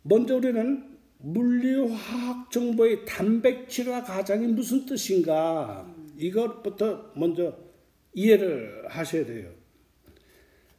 먼저 0.03 0.37
우리는 0.37 0.97
물리화학 1.19 2.51
정보의 2.51 3.05
단백질화 3.05 4.05
과정이 4.05 4.47
무슨 4.47 4.87
뜻인가 4.87 5.87
이것부터 6.17 7.13
먼저 7.15 7.59
이해를 8.15 8.87
하셔야 8.89 9.27
돼요. 9.27 9.51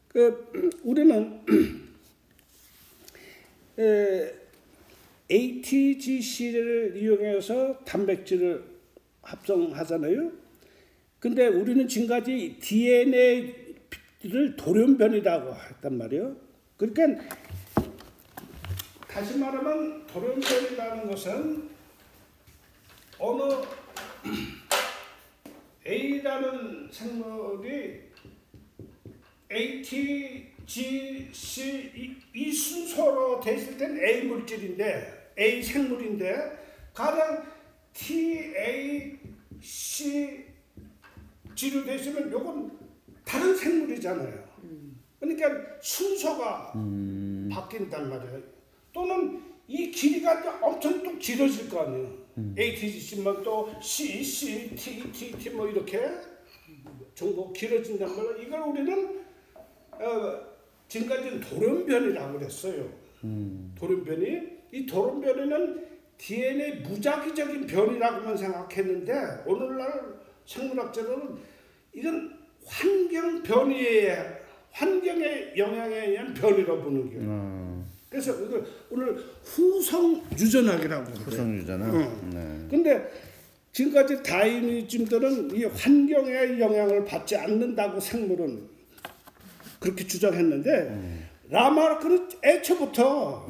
그 0.07 0.49
음, 0.55 0.71
우리는 0.83 1.41
에, 1.47 1.86
ATGC를 5.29 6.93
이용해서 6.95 7.79
단백질을 7.85 8.63
합성하잖아요. 9.21 10.31
근데 11.19 11.47
우리는 11.47 11.87
지금까지 11.87 12.57
DNA를 12.59 14.55
돌연변이라고 14.57 15.53
했단 15.53 15.97
말이에요. 15.97 16.35
그러니까 16.77 17.23
다시 19.07 19.37
말하면 19.37 20.05
돌연변이라는 20.07 21.09
것은 21.09 21.69
어느 23.19 23.41
A라는 25.85 26.89
생물이 26.91 28.01
ATGC 30.67 31.91
이, 31.95 32.15
이 32.33 32.51
순서로 32.51 33.39
돼 33.39 33.55
있을 33.55 33.77
땐 33.77 33.97
A 34.03 34.23
물질인데 34.25 35.31
A 35.39 35.63
생물인데 35.63 36.57
가장 36.93 37.43
TAC 37.93 39.15
G로 41.55 41.85
돼 41.85 41.95
있으면 41.95 42.31
요건 42.31 42.77
다른 43.23 43.55
생물이잖아요. 43.55 44.45
그러니까 45.19 45.49
순서가 45.81 46.73
바뀐단 47.51 48.09
말이에요. 48.09 48.43
또는 48.93 49.41
이 49.67 49.89
길이가 49.91 50.39
이제 50.39 50.49
엄청 50.61 51.01
또 51.01 51.17
길어질 51.17 51.69
거 51.69 51.81
아니에요. 51.83 52.27
ATGC면 52.57 53.41
또 53.43 53.73
C, 53.81 54.23
C, 54.23 54.75
T, 54.75 55.11
T, 55.11 55.31
T 55.31 55.49
뭐 55.51 55.67
이렇게 55.67 55.99
정보 57.15 57.51
길어진단 57.51 58.15
말이에요. 58.15 58.37
이걸 58.37 58.61
우리는 58.61 59.25
어, 59.99 60.46
지금까지는 60.87 61.39
돌연변이라고 61.41 62.39
그랬어요. 62.39 62.89
돌연변이 63.75 64.41
이 64.71 64.85
돌연변이는 64.85 65.85
DNA 66.17 66.81
무작위적인 66.81 67.67
변이라고만 67.67 68.35
생각했는데 68.37 69.13
오늘날 69.45 70.17
생물학자들은 70.45 71.35
이건 71.93 72.37
환경 72.65 73.43
변이에 73.43 74.17
환경의 74.71 75.53
영향에 75.57 76.07
의한 76.07 76.33
변이라고 76.33 76.83
보는 76.83 77.09
거예요. 77.09 77.21
어, 77.25 77.85
그래서 78.09 78.31
이걸 78.43 78.65
오늘 78.89 79.17
후성 79.43 80.23
유전학이라고 80.31 81.03
그래요. 81.05 81.25
구성유잖아. 81.25 81.85
응. 81.93 82.29
네. 82.33 82.67
근데 82.69 83.09
지금까지 83.71 84.23
다이니즘들은 84.23 85.55
이 85.55 85.65
환경의 85.65 86.59
영향을 86.59 87.05
받지 87.05 87.35
않는다고 87.35 87.99
생물은 87.99 88.76
그렇게 89.79 90.05
주장했는데 90.07 91.27
라마르크는 91.49 92.29
애초부터 92.43 93.45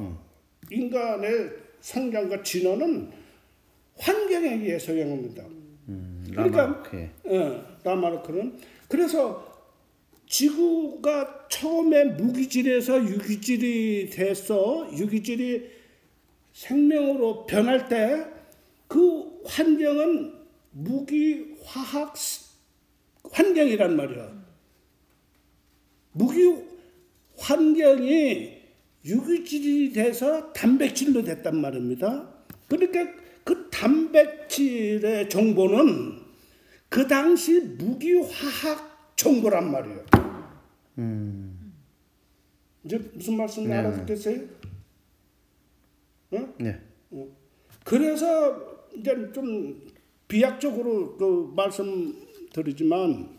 인간의 0.70 1.50
성장과 1.82 2.44
진화는 2.44 3.10
환경에 3.98 4.54
의해서 4.56 4.98
영합니다. 5.00 5.44
그러니까 6.30 6.62
라마르크의. 6.62 7.10
예, 7.30 7.62
라마르크는 7.84 8.58
그래서 8.90 9.48
지구가 10.28 11.48
처음에 11.50 12.04
무기질에서 12.06 13.02
유기질이 13.04 14.10
돼서 14.10 14.88
유기질이 14.98 15.70
생명으로 16.54 17.46
변할 17.46 17.88
때 17.88 18.26
그 18.88 19.42
환경은 19.46 20.34
무기 20.72 21.56
화학 21.66 22.16
시- 22.16 22.46
환경이란 23.32 23.98
말이야. 23.98 24.47
무기 26.18 26.56
환경이 27.38 28.58
유기질이 29.06 29.94
돼서 29.94 30.52
단백질로 30.52 31.24
됐단 31.24 31.56
말입니다. 31.56 32.28
그러니까 32.68 33.06
그 33.44 33.70
단백질의 33.70 35.30
정보는 35.30 36.20
그 36.90 37.08
당시 37.08 37.60
무기 37.62 38.14
화학 38.16 39.16
정보란 39.16 39.72
말이에요. 39.72 40.06
이제 42.84 42.98
무슨 43.14 43.38
말씀 43.38 43.66
네. 43.66 43.76
알아듣겠어요? 43.76 44.42
응? 46.34 46.54
네. 46.60 46.82
그래서 47.84 48.86
이제 48.96 49.14
좀 49.34 49.82
비약적으로 50.28 51.16
그 51.18 51.54
말씀드리지만 51.56 53.38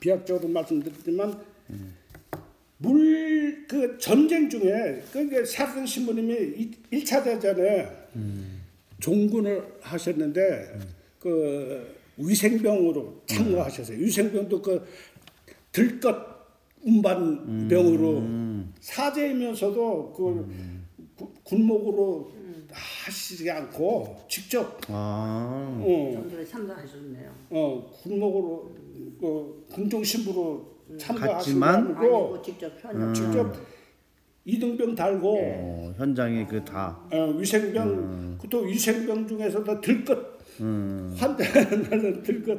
비약적으로 0.00 0.48
말씀드리지만 0.48 1.38
물 2.78 3.66
그 3.68 3.98
전쟁 3.98 4.48
중에 4.48 5.02
그게 5.12 5.44
사건 5.44 5.84
신부님이 5.84 6.70
1차 6.92 7.24
대전에 7.24 7.88
종군을 9.00 9.60
하셨는데 9.80 10.78
그 11.18 11.96
위생병으로 12.16 13.22
참가하셨어요. 13.26 13.98
위생병도 13.98 14.62
그 14.62 14.86
들것 15.72 16.16
운반병으로 16.82 18.22
사제이면서도 18.80 20.12
그 20.12 20.48
구- 21.16 21.32
군목으로 21.42 22.30
하시지 22.70 23.50
않고 23.50 24.16
직접 24.28 24.80
아, 24.88 25.80
어, 25.82 26.12
참가하셨네요. 26.50 27.34
어 27.50 27.90
군목으로 28.02 28.70
그 29.20 29.66
군종 29.72 30.04
신부로 30.04 30.75
참가하시고 30.98 31.60
갔지만? 31.60 31.74
아니고 31.96 32.26
아니고 32.34 32.42
직접. 32.42 32.72
직접 33.14 33.52
이등병 34.44 34.94
달고. 34.94 35.38
어, 35.42 35.94
현장에 35.96 36.46
그 36.46 36.64
다. 36.64 36.98
어, 37.12 37.26
위생병 37.36 38.38
그또 38.40 38.60
위생병 38.60 39.26
중에서도 39.26 39.80
들것. 39.80 40.18
환대하는 41.16 42.22
들것. 42.22 42.58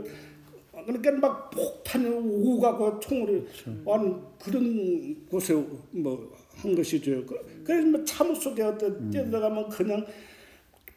그러니까 0.85 1.11
막 1.13 1.49
폭탄이 1.49 2.05
오고 2.07 2.59
가고 2.59 2.99
총으로 2.99 3.45
하는 3.85 4.15
그런 4.41 5.25
곳에 5.29 5.53
뭐 5.91 6.29
한 6.57 6.75
것이죠. 6.75 7.23
그- 7.25 7.61
그래서 7.63 7.87
뭐 7.87 8.03
참호 8.03 8.33
속에 8.33 8.63
어떤 8.63 9.11
뛰어들어가면 9.11 9.69
그냥 9.69 10.03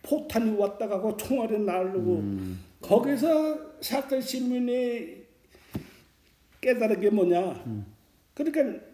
폭탄이 0.03 0.57
왔다 0.57 0.89
가고 0.89 1.15
총알이 1.17 1.59
날르고. 1.61 2.23
거기서 2.81 3.59
사건 3.83 4.21
시민이 4.23 5.20
깨달은 6.61 7.01
게 7.01 7.11
뭐냐. 7.11 7.85
그러니까 8.35 8.85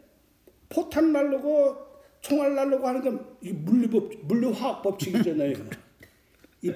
포탄 0.68 1.12
날르고 1.12 1.76
총알 2.20 2.54
날르고 2.54 2.86
하는 2.86 3.02
건 3.02 3.36
이 3.46 3.52
물리법 3.52 4.26
물리화학 4.26 4.82
법칙이잖아요. 4.82 5.54
이, 6.62 6.72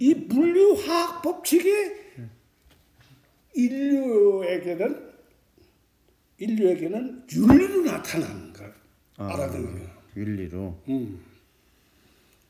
이 0.00 0.14
물리화학 0.14 1.22
법칙이 1.22 1.70
인류에게는 3.54 5.08
인류에게는 6.38 7.26
윤리로 7.32 7.82
나타나는 7.82 8.52
걸 8.52 8.74
아. 9.16 9.32
알아듣는 9.34 9.72
거예요. 9.74 9.88
윤리로. 10.16 10.82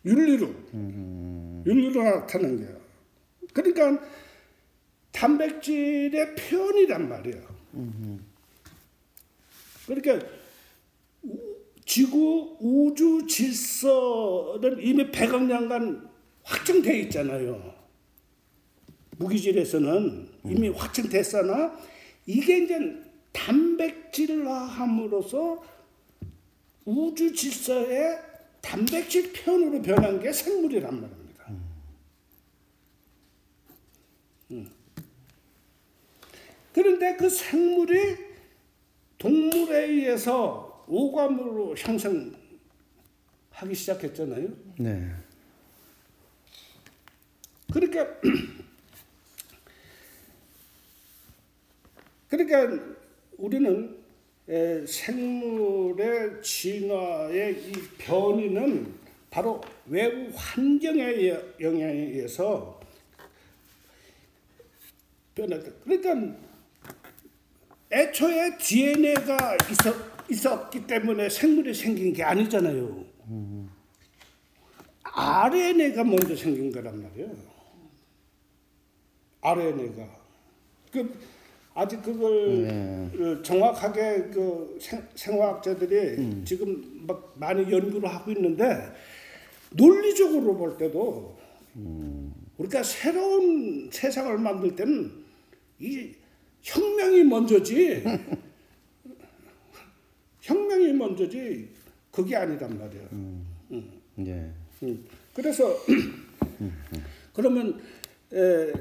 윤리로 0.05 0.55
윤리로 1.66 2.03
나타나는 2.03 2.57
거예요. 2.59 2.80
그러니까 3.53 4.03
단백질의 5.12 6.34
표현이란 6.36 7.09
말이에요. 7.09 7.57
그러니까 9.86 10.26
우- 11.22 11.56
지구 11.84 12.56
우주 12.60 13.26
질서는 13.26 14.78
이미 14.80 15.10
100억 15.10 15.44
년간 15.46 16.08
확정돼 16.42 16.98
있잖아요. 17.00 17.74
무기질에서는 19.18 20.28
이미 20.44 20.68
확정됐으나 20.68 21.76
이게 22.26 22.58
이제 22.64 22.78
단백질화함으로써 23.32 25.62
우주 26.84 27.32
질서의 27.34 28.18
단백질 28.60 29.32
편으로 29.32 29.80
변한 29.82 30.20
게 30.20 30.32
생물이란 30.32 31.00
말입니다. 31.00 31.28
음. 34.50 34.70
그런데 36.78 37.16
그 37.16 37.28
생물이 37.28 38.16
동물에 39.18 39.86
의해서 39.86 40.84
오감으로 40.86 41.74
형성하기 41.76 42.36
시작했잖아요. 43.74 44.48
네. 44.78 45.10
그러니까 47.72 48.06
그러니까 52.28 52.94
우리는 53.38 53.98
에, 54.48 54.86
생물의 54.86 56.40
진화의 56.40 57.60
이 57.60 57.72
변이는 57.98 58.94
바로 59.30 59.60
외부 59.86 60.30
환경의 60.32 61.28
여- 61.28 61.42
영향에 61.58 61.92
의해서 61.92 62.80
변했다. 65.34 65.72
그러니까 65.82 66.47
애초에 67.91 68.57
DNA가 68.59 69.57
있었, 69.70 69.95
있었기 70.30 70.86
때문에 70.86 71.28
생물이 71.28 71.72
생긴 71.74 72.12
게 72.12 72.22
아니잖아요. 72.22 73.05
RNA가 75.03 76.05
먼저 76.05 76.36
생긴 76.36 76.70
거란 76.70 77.03
말이에요. 77.03 77.30
RNA가. 79.41 80.18
그 80.93 81.18
아직 81.74 82.03
그걸 82.03 82.66
어, 83.20 83.43
정확하게 83.43 84.30
그 84.32 84.78
생, 84.80 85.07
생화학자들이 85.14 86.45
지금 86.45 87.05
막 87.07 87.34
많이 87.36 87.62
연구를 87.70 88.09
하고 88.09 88.32
있는데 88.32 88.93
논리적으로 89.70 90.57
볼 90.57 90.76
때도 90.76 91.39
우리가 92.57 92.82
새로운 92.82 93.89
세상을 93.93 94.36
만들 94.39 94.74
때는 94.74 95.12
이 95.78 96.12
혁명이 96.62 97.24
먼저지 97.24 98.04
혁명이 100.40 100.92
먼저지 100.92 101.68
그게 102.11 102.36
아니란 102.36 102.78
말이에요. 102.78 103.09
예. 104.26 104.50
음. 104.82 105.04
그래서 105.34 105.76
그러면 107.32 107.80
에, 108.32 108.72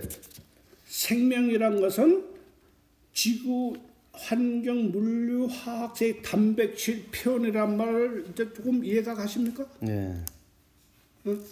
생명이란 0.86 1.80
것은 1.82 2.25
지구 3.13 3.75
환경 4.11 4.91
물류 4.91 5.45
화학의 5.45 6.23
단백질 6.23 7.05
표현이란 7.11 7.78
말을 7.78 8.25
이제 8.30 8.51
조금 8.53 8.84
이해가 8.84 9.13
가십니까? 9.13 9.65
예. 9.88 10.15
응? 11.28 11.43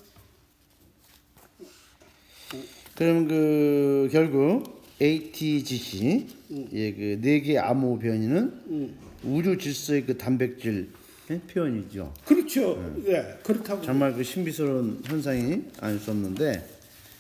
그럼 2.96 3.28
그 3.28 4.10
결국 4.12 4.75
ATGC 5.02 6.28
예그 6.72 7.20
네 7.22 7.42
개 7.42 7.58
암호 7.58 8.00
변이는 8.00 8.96
우주 9.24 9.58
질서의 9.58 10.06
그 10.06 10.18
단백질 10.18 10.90
예? 11.32 11.40
표현이죠. 11.40 12.14
그렇죠. 12.24 13.02
예, 13.08 13.38
그렇다고. 13.44 13.82
정말 13.82 14.14
그 14.14 14.24
신비스러운 14.24 15.02
현상이 15.06 15.64
아닐 15.80 16.00
수 16.00 16.12
없는데 16.12 16.64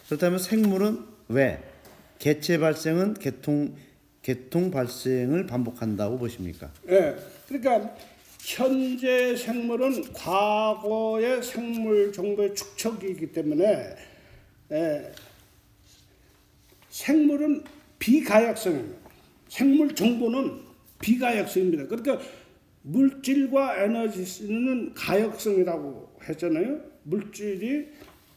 그렇다면 0.07 0.38
생물은 0.39 0.99
왜 1.30 1.59
개체 2.19 2.59
발생은 2.59 3.15
개통 3.15 3.76
개통 4.21 4.69
발생을 4.71 5.47
반복한다고 5.47 6.17
보십니까? 6.19 6.71
예, 6.89 7.15
그러니까 7.47 7.95
현재 8.39 9.36
생물은 9.36 10.13
과거의 10.13 11.41
생물 11.41 12.13
정보의 12.13 12.53
축적이기 12.55 13.32
때문에 13.34 13.95
예, 14.71 15.11
생물은 16.96 17.62
비가역성입니다. 18.00 18.98
생물 19.50 19.93
정보는 19.93 20.62
비가역성입니다. 21.02 21.88
그러니까 21.88 22.26
물질과 22.84 23.84
에너지는 23.84 24.93
가역성이라고 24.93 26.20
했잖아요. 26.24 26.80
물질이 27.04 27.88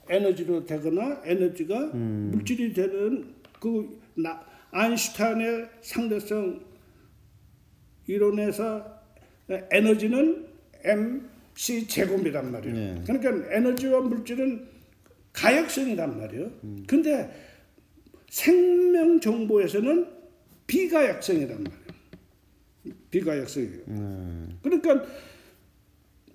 에너지로 0.09 0.65
되거나 0.67 1.23
에너지가 1.25 1.93
물질이 1.95 2.73
되는 2.73 3.33
그 3.61 4.01
나, 4.17 4.43
아인슈타인의 4.73 5.69
상대성 5.81 6.61
이론에서 8.09 9.01
에너지는 9.71 10.47
mc 10.83 11.87
제곱이란 11.87 12.51
말이에요. 12.51 12.75
네. 12.75 13.03
그러니까 13.07 13.55
에너지와 13.55 14.01
물질은 14.01 14.67
가역성이란 15.33 16.19
말이에요. 16.19 16.51
근데 16.89 17.48
생명 18.29 19.21
정보에서는 19.21 20.07
비가역성이란 20.67 21.65
말이에요. 21.65 22.99
비가역성이에요. 23.11 23.85
그러니까 24.63 25.05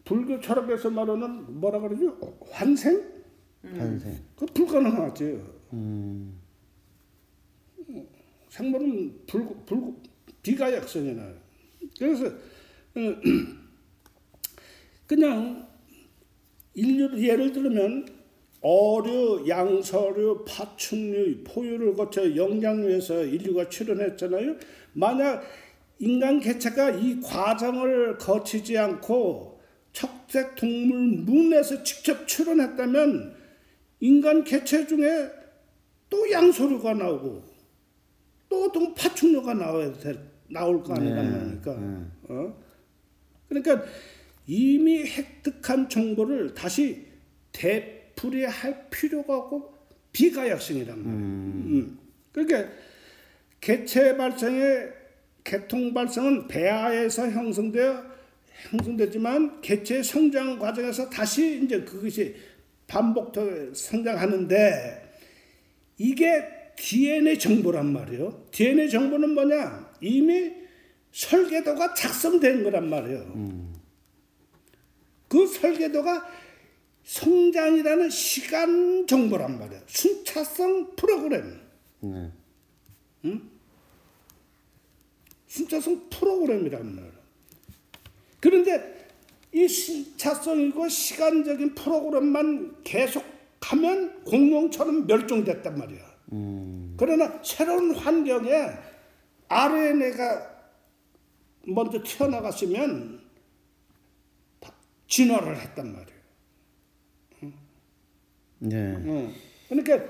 불교 0.04 0.40
철학에서 0.42 0.90
말하는 0.90 1.60
뭐라 1.60 1.80
그러죠? 1.80 2.18
환생? 2.52 3.14
탄생. 3.62 4.20
그 4.36 4.46
불가능하지. 4.48 5.42
음. 5.74 6.40
생물은 8.50 9.26
불, 9.26 9.48
불, 9.66 9.94
비가역성이 10.44 11.14
나요. 11.16 11.36
그래서 11.98 12.28
어, 12.28 13.02
그냥 15.08 15.68
인류 16.76 17.20
예를 17.22 17.52
들면 17.52 18.23
어류, 18.64 19.44
양서류, 19.48 20.46
파충류, 20.48 21.44
포유를 21.44 21.94
거쳐 21.96 22.34
영양류에서 22.34 23.26
인류가 23.26 23.68
출현했잖아요. 23.68 24.56
만약 24.94 25.44
인간 26.00 26.40
개체가 26.40 26.92
이 26.92 27.20
과정을 27.20 28.18
거치지 28.18 28.78
않고 28.78 29.60
척색 29.92 30.56
동물 30.56 31.18
문에서 31.24 31.84
직접 31.84 32.26
출현했다면 32.26 33.36
인간 34.00 34.44
개체 34.46 34.88
중에 34.88 35.30
또 36.10 36.32
양서류가 36.32 36.94
나오고 36.94 37.44
또 38.48 38.64
어떤 38.66 38.94
파충류가 38.94 39.56
나와야 39.56 39.92
돼, 39.94 40.16
나올 40.48 40.82
거 40.82 40.94
아니란 40.94 41.32
말이니까. 41.32 41.72
어? 42.30 42.64
그러니까 43.50 43.84
이미 44.48 45.04
획득한 45.04 45.90
정보를 45.90 46.54
다시 46.54 47.06
되 47.52 48.03
풀이할 48.16 48.90
필요가 48.90 49.38
없고 49.38 49.74
비가역성이란 50.12 50.98
말이에요. 51.04 51.18
음. 51.18 52.00
그러니까 52.32 52.72
개체 53.60 54.16
발생의 54.18 54.92
개통 55.44 55.94
발생은 55.94 56.48
배아에서 56.48 57.30
형성되어 57.30 58.14
형성되지만 58.70 59.62
개체 59.62 60.02
성장 60.04 60.58
과정에서 60.60 61.10
다시 61.10 61.62
이제 61.64 61.82
그것이 61.82 62.36
반복되어 62.88 63.74
성장하는데 63.74 65.16
이게 65.98 66.44
DNA 66.76 67.40
정보란 67.40 67.92
말이에요. 67.92 68.48
DNA 68.52 68.90
정보는 68.90 69.32
뭐냐? 69.32 69.92
이미 70.02 70.54
설계도가 71.12 71.94
작성된 71.94 72.64
거란 72.64 72.90
말이에요. 72.90 73.72
그 75.28 75.48
설계도가 75.48 76.28
성장이라는 77.04 78.10
시간 78.10 79.06
정보란 79.08 79.60
말이에요. 79.60 79.82
순차성 79.88 80.96
프로그램. 80.96 81.62
네. 82.00 82.32
순차성 85.48 86.10
프로그램이란 86.10 86.96
말이에요. 86.96 87.14
그런데 88.40 89.08
이 89.54 89.68
순차성이고 89.68 90.90
시간적인 90.90 91.76
프로그램만 91.76 92.84
계속하면 92.84 94.24
공룡처럼 94.24 95.06
멸종됐단 95.06 95.78
말이야. 95.78 96.14
그러나 96.98 97.40
새로운 97.44 97.94
환경에 97.96 98.72
RNA가 99.48 100.52
먼저 101.68 102.02
튀어나갔으면 102.02 103.22
다 104.60 104.74
진화를 105.08 105.60
했단 105.62 105.94
말이에요. 105.94 106.13
네. 108.64 108.96
어. 109.06 109.32
그러니까 109.70 110.10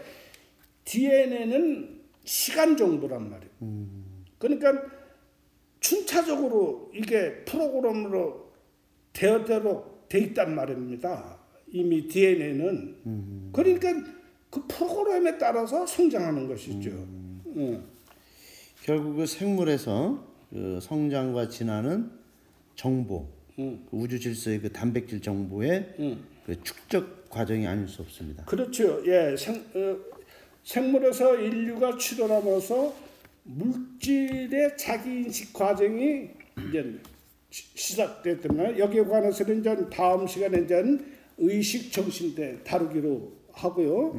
DNA는 0.86 2.02
시간 2.24 2.78
정보란 2.78 3.30
말이에요. 3.30 3.52
그러니까 4.38 4.74
춘차적으로 5.80 6.92
이게 6.94 7.44
프로그램으로 7.46 8.52
되어대로 9.14 10.06
돼 10.08 10.20
있단 10.20 10.56
말입니다. 10.56 11.40
이미 11.72 12.08
DNA는. 12.08 13.52
그러니까 13.52 13.94
그 14.50 14.66
프로그램에 14.68 15.38
따라서 15.38 15.86
성장하는 15.86 16.48
것이죠. 16.48 16.92
어. 16.92 17.84
결국 18.84 19.16
그 19.16 19.26
생물에서 19.26 20.28
그 20.52 20.80
성장과 20.82 21.50
진화는 21.50 22.12
정보, 22.76 23.28
음. 23.58 23.86
그 23.90 23.98
우주 23.98 24.20
질서의 24.20 24.62
그 24.62 24.72
단백질 24.72 25.22
정보의 25.22 25.96
음. 26.00 26.24
그 26.46 26.62
축적 26.64 27.30
과정이 27.30 27.66
아닐 27.68 27.88
수 27.88 28.02
없습니다. 28.02 28.44
그렇죠. 28.46 29.02
예, 29.06 29.36
생, 29.38 29.56
어, 29.74 29.98
생물에서 30.64 31.36
인류가 31.38 31.98
출현하면서 31.98 32.94
물질의 33.44 34.78
자기 34.78 35.10
인식 35.24 35.54
과정이 35.54 36.30
이제 36.70 37.00
시- 37.50 37.66
시작됐잖아요. 37.78 38.78
여기에 38.78 39.04
관해서는 39.06 39.60
이제 39.60 39.76
다음 39.92 40.26
시간에 40.28 40.62
이제 40.62 40.84
의식 41.38 41.92
정신대 41.92 42.64
다루기로 42.64 43.32
하고요. 43.52 44.14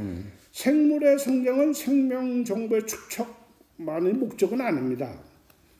생물의 0.52 1.18
성장은 1.18 1.72
생명 1.72 2.44
정보의 2.44 2.82
축적만의 2.86 4.12
목적은 4.14 4.60
아닙니다. 4.60 5.18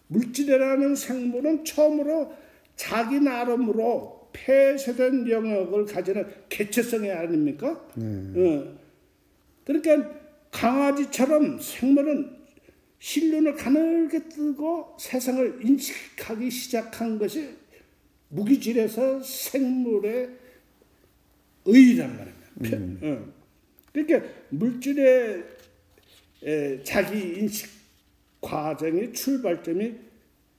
물질이라는 0.09 0.95
생물은 0.97 1.65
처음으로 1.65 2.33
자기 2.77 3.21
나름으로 3.21 4.24
폐쇄된 4.35 5.31
영역을 5.31 5.87
가지는 5.87 6.27
개체성이 6.49 7.11
아닙니까? 7.11 7.71
어. 7.97 8.79
그러니까 9.65 10.11
강아지처럼 10.51 11.59
생물은 11.59 12.37
실눈을 12.99 13.55
가늘게 13.55 14.29
뜨고 14.29 14.97
세상을 14.99 15.61
인식하기 15.63 16.51
시작한 16.51 17.19
것이 17.19 17.55
무기질에서 18.29 19.23
생물의 19.23 20.31
의란 21.65 22.17
말입니다. 22.59 23.07
어. 23.07 23.33
그러니까 23.93 24.29
물질의 24.51 25.45
에, 26.43 26.83
자기 26.83 27.39
인식 27.39 27.71
과정의 28.41 29.13
출발점이 29.13 29.95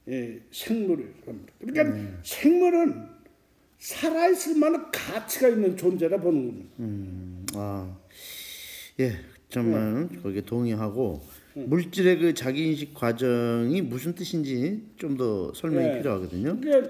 에, 0.07 0.39
생물이란 0.51 1.13
말이에요. 1.25 1.45
그러니까 1.59 2.19
생물은 2.23 3.14
살아있을 3.85 4.55
만한 4.57 4.91
가치가 4.91 5.47
있는 5.47 5.77
존재라 5.77 6.17
보는 6.17 6.67
겁니다. 6.75 7.53
아, 7.55 7.95
예, 8.99 9.13
정말 9.49 10.07
네. 10.11 10.19
거기에 10.23 10.41
동의하고 10.41 11.21
물질의 11.53 12.17
그 12.17 12.33
자기 12.33 12.69
인식 12.71 12.95
과정이 12.95 13.81
무슨 13.83 14.15
뜻인지 14.15 14.81
좀 14.97 15.15
더 15.17 15.53
설명이 15.53 15.87
네. 15.87 15.97
필요하거든요. 15.99 16.59
그게 16.59 16.81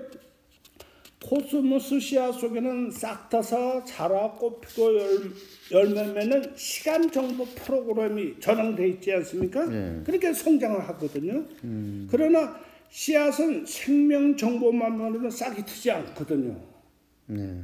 코스모스 1.21 1.99
씨앗 1.99 2.33
속에는 2.39 2.91
싹 2.91 3.29
터서 3.29 3.83
자라 3.83 4.31
꽃피고 4.31 4.95
열, 4.95 5.31
열매 5.71 6.13
맺는 6.13 6.53
시간 6.55 7.11
정보 7.11 7.43
프로그램이 7.45 8.39
전환돼 8.39 8.87
있지 8.89 9.11
않습니까? 9.11 9.65
네. 9.65 10.01
그러니까 10.05 10.31
성장을 10.33 10.79
하거든요. 10.89 11.43
그러나 12.09 12.57
씨앗은 12.89 13.65
생명 13.65 14.37
정보만 14.37 14.93
으로는 14.99 15.29
싹이 15.29 15.65
트지 15.65 15.91
않거든요. 15.91 16.74
네, 17.27 17.61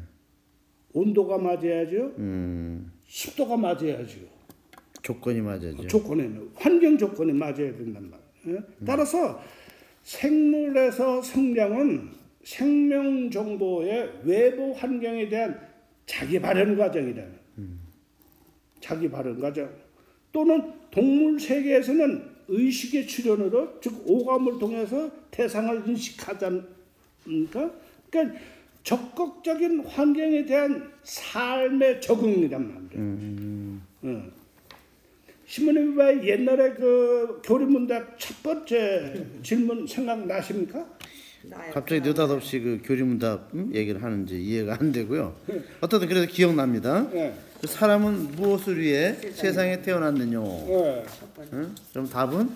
온도가 0.93 1.37
맞아야죠. 1.37 2.13
음, 2.17 2.91
습도가 3.07 3.57
맞아야죠. 3.57 4.19
조건이 5.01 5.41
맞아야죠. 5.41 5.87
조건에는 5.87 6.51
환경 6.55 6.97
조건이 6.97 7.33
맞아야 7.33 7.75
된단 7.75 8.09
말이에요. 8.09 8.59
예? 8.59 8.85
따라서 8.85 9.41
생물에서 10.03 11.21
성장은 11.21 12.09
생명 12.43 13.29
정보의 13.29 14.21
외부 14.23 14.71
환경에 14.71 15.29
대한 15.29 15.59
자기 16.05 16.39
발현 16.39 16.75
과정이다. 16.77 17.23
자기 18.79 19.09
발현 19.09 19.39
과정 19.39 19.69
또는 20.31 20.73
동물 20.89 21.39
세계에서는 21.39 22.31
의식의 22.47 23.07
출현으로 23.07 23.79
즉 23.79 24.03
오감을 24.05 24.59
통해서 24.59 25.09
대상을 25.29 25.87
인식하지 25.87 26.45
않습니까? 26.45 27.71
그러니까 28.09 28.39
적극적인 28.83 29.85
환경에 29.85 30.45
대한 30.45 30.91
삶의 31.03 32.01
적응이란 32.01 32.89
말이에요. 32.91 33.81
어. 34.03 34.31
신부님 35.45 35.97
왜 35.97 36.25
옛날에 36.25 36.73
그 36.73 37.41
교리문답 37.43 38.17
첫 38.17 38.41
번째 38.41 39.25
질문 39.43 39.85
생각나십니까? 39.85 40.85
나요. 41.43 41.71
갑자기 41.73 42.01
느닷없이 42.01 42.59
그 42.59 42.81
교리문답 42.83 43.49
음, 43.53 43.71
얘기를 43.73 44.01
하는지 44.01 44.41
이해가 44.41 44.77
안 44.79 44.91
되고요. 44.91 45.35
어떻든 45.81 46.07
그래도 46.07 46.31
기억납니다. 46.31 47.07
예. 47.13 47.33
그 47.59 47.67
사람은 47.67 48.31
무엇을 48.35 48.79
위해 48.79 49.13
세상에 49.33 49.81
태어났느냐? 49.81 50.39
예. 50.39 51.03
응? 51.53 51.75
그럼 51.91 52.09
답은 52.09 52.49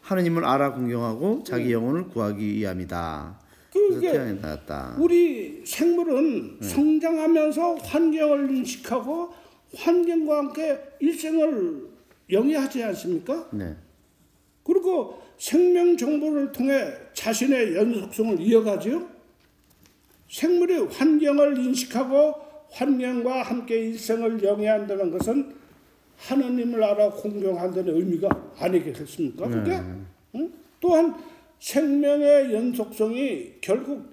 하느님을 0.00 0.44
알아 0.44 0.72
공경하고 0.72 1.44
자기 1.44 1.72
영혼을 1.72 2.08
구하기 2.08 2.44
위함이다. 2.54 3.41
그게 3.72 4.12
태어났다. 4.12 4.96
우리 4.98 5.62
생물은 5.64 6.58
성장하면서 6.60 7.76
환경을 7.76 8.50
인식하고 8.50 9.32
환경과 9.74 10.38
함께 10.38 10.78
일생을 11.00 11.88
영위하지 12.30 12.82
않습니까? 12.84 13.48
네. 13.52 13.74
그리고 14.62 15.22
생명 15.38 15.96
정보를 15.96 16.52
통해 16.52 16.92
자신의 17.14 17.74
연속성을 17.74 18.40
이어가죠. 18.40 19.08
생물이 20.28 20.76
환경을 20.86 21.58
인식하고 21.58 22.34
환경과 22.70 23.42
함께 23.42 23.86
일생을 23.86 24.42
영위한다는 24.42 25.10
것은 25.10 25.54
하나님을 26.16 26.82
알아 26.82 27.10
공경한다는 27.10 27.96
의미가 27.96 28.52
아니겠습니까? 28.58 29.48
그게 29.48 29.80
응? 30.34 30.52
또한 30.80 31.14
생명의 31.62 32.52
연속성이 32.52 33.52
결국 33.60 34.04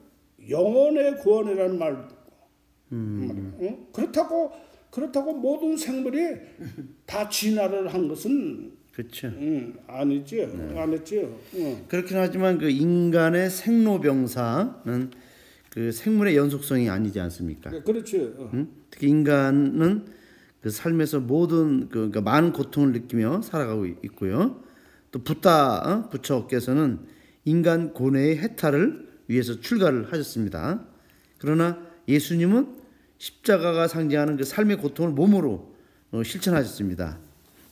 영혼의 0.48 1.18
구원이라는 1.18 1.80
말. 1.80 2.08
응? 2.92 3.88
그렇다고 3.92 4.52
그렇다고 4.92 5.34
모든 5.34 5.76
생물이 5.76 6.36
다 7.08 7.28
진화를 7.28 7.92
한 7.92 8.08
것은 8.08 8.72
그렇죠. 8.94 9.28
음, 9.30 9.76
아니죠. 9.88 10.44
아니죠. 10.76 11.40
응. 11.56 11.86
그렇긴 11.88 12.18
하지만 12.18 12.60
그 12.60 12.70
인간의 12.70 13.50
생로병사는 13.50 15.12
그 15.72 15.92
생물의 15.92 16.36
연속성이 16.36 16.88
아니지 16.88 17.20
않습니까? 17.20 17.72
네, 17.72 17.82
그렇죠. 17.82 18.26
어. 18.38 18.52
응? 18.54 18.70
특히 18.92 19.08
인간은 19.08 20.06
그 20.62 20.70
삶에서 20.70 21.20
모든 21.20 21.90
그 21.90 22.10
그러니까 22.12 22.22
많은 22.22 22.54
고통을 22.54 22.92
느끼며 22.92 23.42
살아가고 23.42 23.88
있고요. 24.04 24.62
또 25.12 25.24
붓다 25.24 25.80
어? 25.80 26.10
부처께서는 26.10 27.18
인간 27.50 27.94
고뇌의 27.94 28.38
해탈을 28.38 29.08
위해서 29.28 29.60
출가를 29.60 30.12
하셨습니다. 30.12 30.86
그러나 31.40 31.80
예수님은 32.08 32.78
십자가가 33.18 33.88
상징하는 33.88 34.38
그 34.38 34.44
삶의 34.44 34.78
고통을 34.78 35.12
몸으로 35.12 35.74
어, 36.12 36.24
실천하셨습니다. 36.24 37.20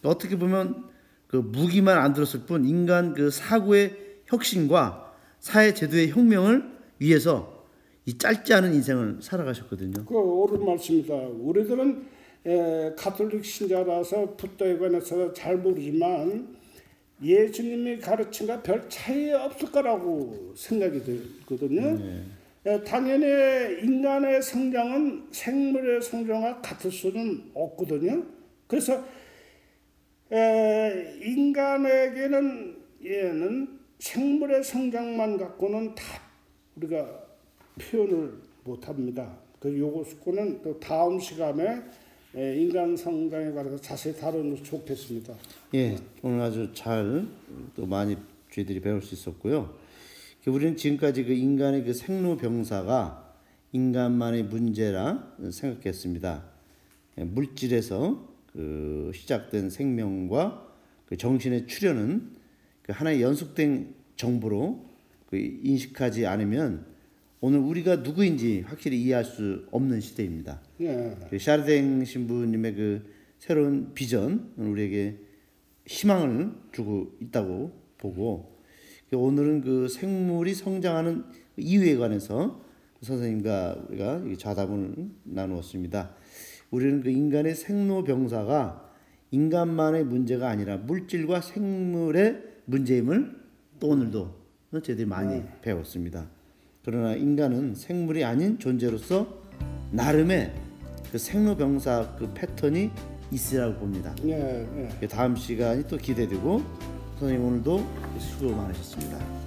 어떻게 0.04 0.38
보면 0.38 0.86
그 1.28 1.38
무기만 1.38 1.98
안 1.98 2.14
들었을 2.14 2.42
뿐 2.42 2.66
인간 2.66 3.14
그 3.14 3.30
사고의 3.30 3.96
혁신과 4.26 5.14
사회 5.40 5.74
제도의 5.74 6.10
혁명을 6.10 6.64
위해서 7.00 7.66
이 8.06 8.18
짧지 8.18 8.54
않은 8.54 8.74
인생을 8.74 9.18
살아가셨거든요. 9.22 10.06
그 10.06 10.16
옳은 10.16 10.66
말씀입니다. 10.66 11.14
우리들은 11.16 12.06
에, 12.46 12.94
가톨릭 12.98 13.44
신자라서 13.44 14.36
붓도에 14.38 14.78
관해서 14.78 15.34
잘 15.34 15.58
모르지만 15.58 16.57
예수님이 17.22 18.00
가르친 18.00 18.48
거별 18.48 18.88
차이 18.90 19.32
없을 19.32 19.72
거라고 19.72 20.54
생각이 20.56 21.04
들거든요. 21.04 21.98
에, 22.66 22.84
당연히 22.84 23.26
인간의 23.82 24.42
성장은 24.42 25.28
생물의 25.32 26.02
성장과 26.02 26.62
같을 26.62 26.92
수는 26.92 27.52
없거든요. 27.54 28.24
그래서 28.68 29.04
에, 30.32 31.18
인간에게는 31.24 32.78
얘는 33.06 33.80
생물의 34.00 34.64
성장만 34.64 35.38
갖고는 35.38 35.96
다 35.96 36.04
우리가 36.76 37.08
표현을 37.80 38.34
못합니다. 38.64 39.38
그 39.60 39.76
요것은 39.78 40.62
또 40.62 40.80
다음 40.80 41.20
시간에 41.20 41.82
예, 42.38 42.56
인간 42.56 42.96
성장에 42.96 43.52
관해서 43.52 43.78
자세히 43.78 44.16
다루면 44.16 44.64
좋겠습니다. 44.64 45.34
예, 45.74 45.98
오늘 46.22 46.40
아주 46.42 46.70
잘 46.72 47.26
또 47.76 47.88
많이 47.88 48.16
저희들이 48.52 48.80
배울 48.80 49.02
수 49.02 49.16
있었고요. 49.16 49.76
그 50.44 50.52
우리는 50.52 50.76
지금까지 50.78 51.24
그 51.26 51.34
인간의 51.34 51.84
그 51.84 51.94
생로병사가 51.94 53.34
인간만의 53.72 54.44
문제라 54.44 55.36
생각했습니다. 55.52 56.44
예, 57.18 57.24
물질에서 57.24 58.28
그 58.54 59.12
시작된 59.16 59.72
생명과 59.72 60.68
그 61.08 61.18
정신의 61.18 61.66
출현은 61.66 62.38
그 62.84 62.92
하나의 62.92 63.24
연속된 63.24 63.96
정보로 64.16 64.86
그 65.30 65.38
인식하지 65.38 66.28
않으면 66.28 66.86
오늘 67.40 67.60
우리가 67.60 67.98
누구인지 67.98 68.62
확실히 68.66 69.02
이해할 69.04 69.24
수 69.24 69.68
없는 69.72 70.02
시대입니다. 70.02 70.60
예. 70.82 71.16
그 71.30 71.38
샤르댕 71.38 72.04
신부님의 72.04 72.74
그 72.74 73.14
새로운 73.38 73.94
비전 73.94 74.54
우리에게 74.58 75.20
희망을 75.86 76.52
주고 76.72 77.16
있다고 77.22 77.72
보고 78.00 78.58
그 79.10 79.18
오늘은 79.18 79.62
그 79.62 79.88
생물이 79.88 80.56
성장하는 80.56 81.26
이유에 81.58 81.98
관해서 81.98 82.66
선생님과 83.02 83.86
우리가 83.90 84.24
이 84.28 84.38
좌담을 84.38 84.96
나누었습니다. 85.24 86.16
우리는 86.72 87.02
그 87.02 87.10
인간의 87.10 87.54
생로병사가 87.54 88.92
인간만의 89.30 90.06
문제가 90.06 90.50
아니라 90.50 90.78
물질과 90.78 91.42
생물의 91.42 92.44
문제임을 92.66 93.36
또 93.80 93.90
오늘도 93.90 94.36
저희들이 94.72 95.06
많이 95.06 95.44
배웠습니다. 95.62 96.37
그러나 96.88 97.16
인간은 97.16 97.76
생물이 97.76 98.24
아닌 98.24 98.58
존재로서 98.58 99.28
나름의 99.92 100.54
그 101.12 101.18
생로병사 101.18 102.16
그 102.18 102.32
패턴이 102.34 102.92
있으라고 103.30 103.74
봅니다. 103.74 104.16
예, 104.24 104.66
예. 105.02 105.08
다음 105.10 105.36
시간이 105.36 105.86
또 105.88 105.98
기대되고 105.98 106.64
선생님 107.20 107.46
오늘도 107.46 107.86
수고 108.20 108.56
많으셨습니다. 108.56 109.47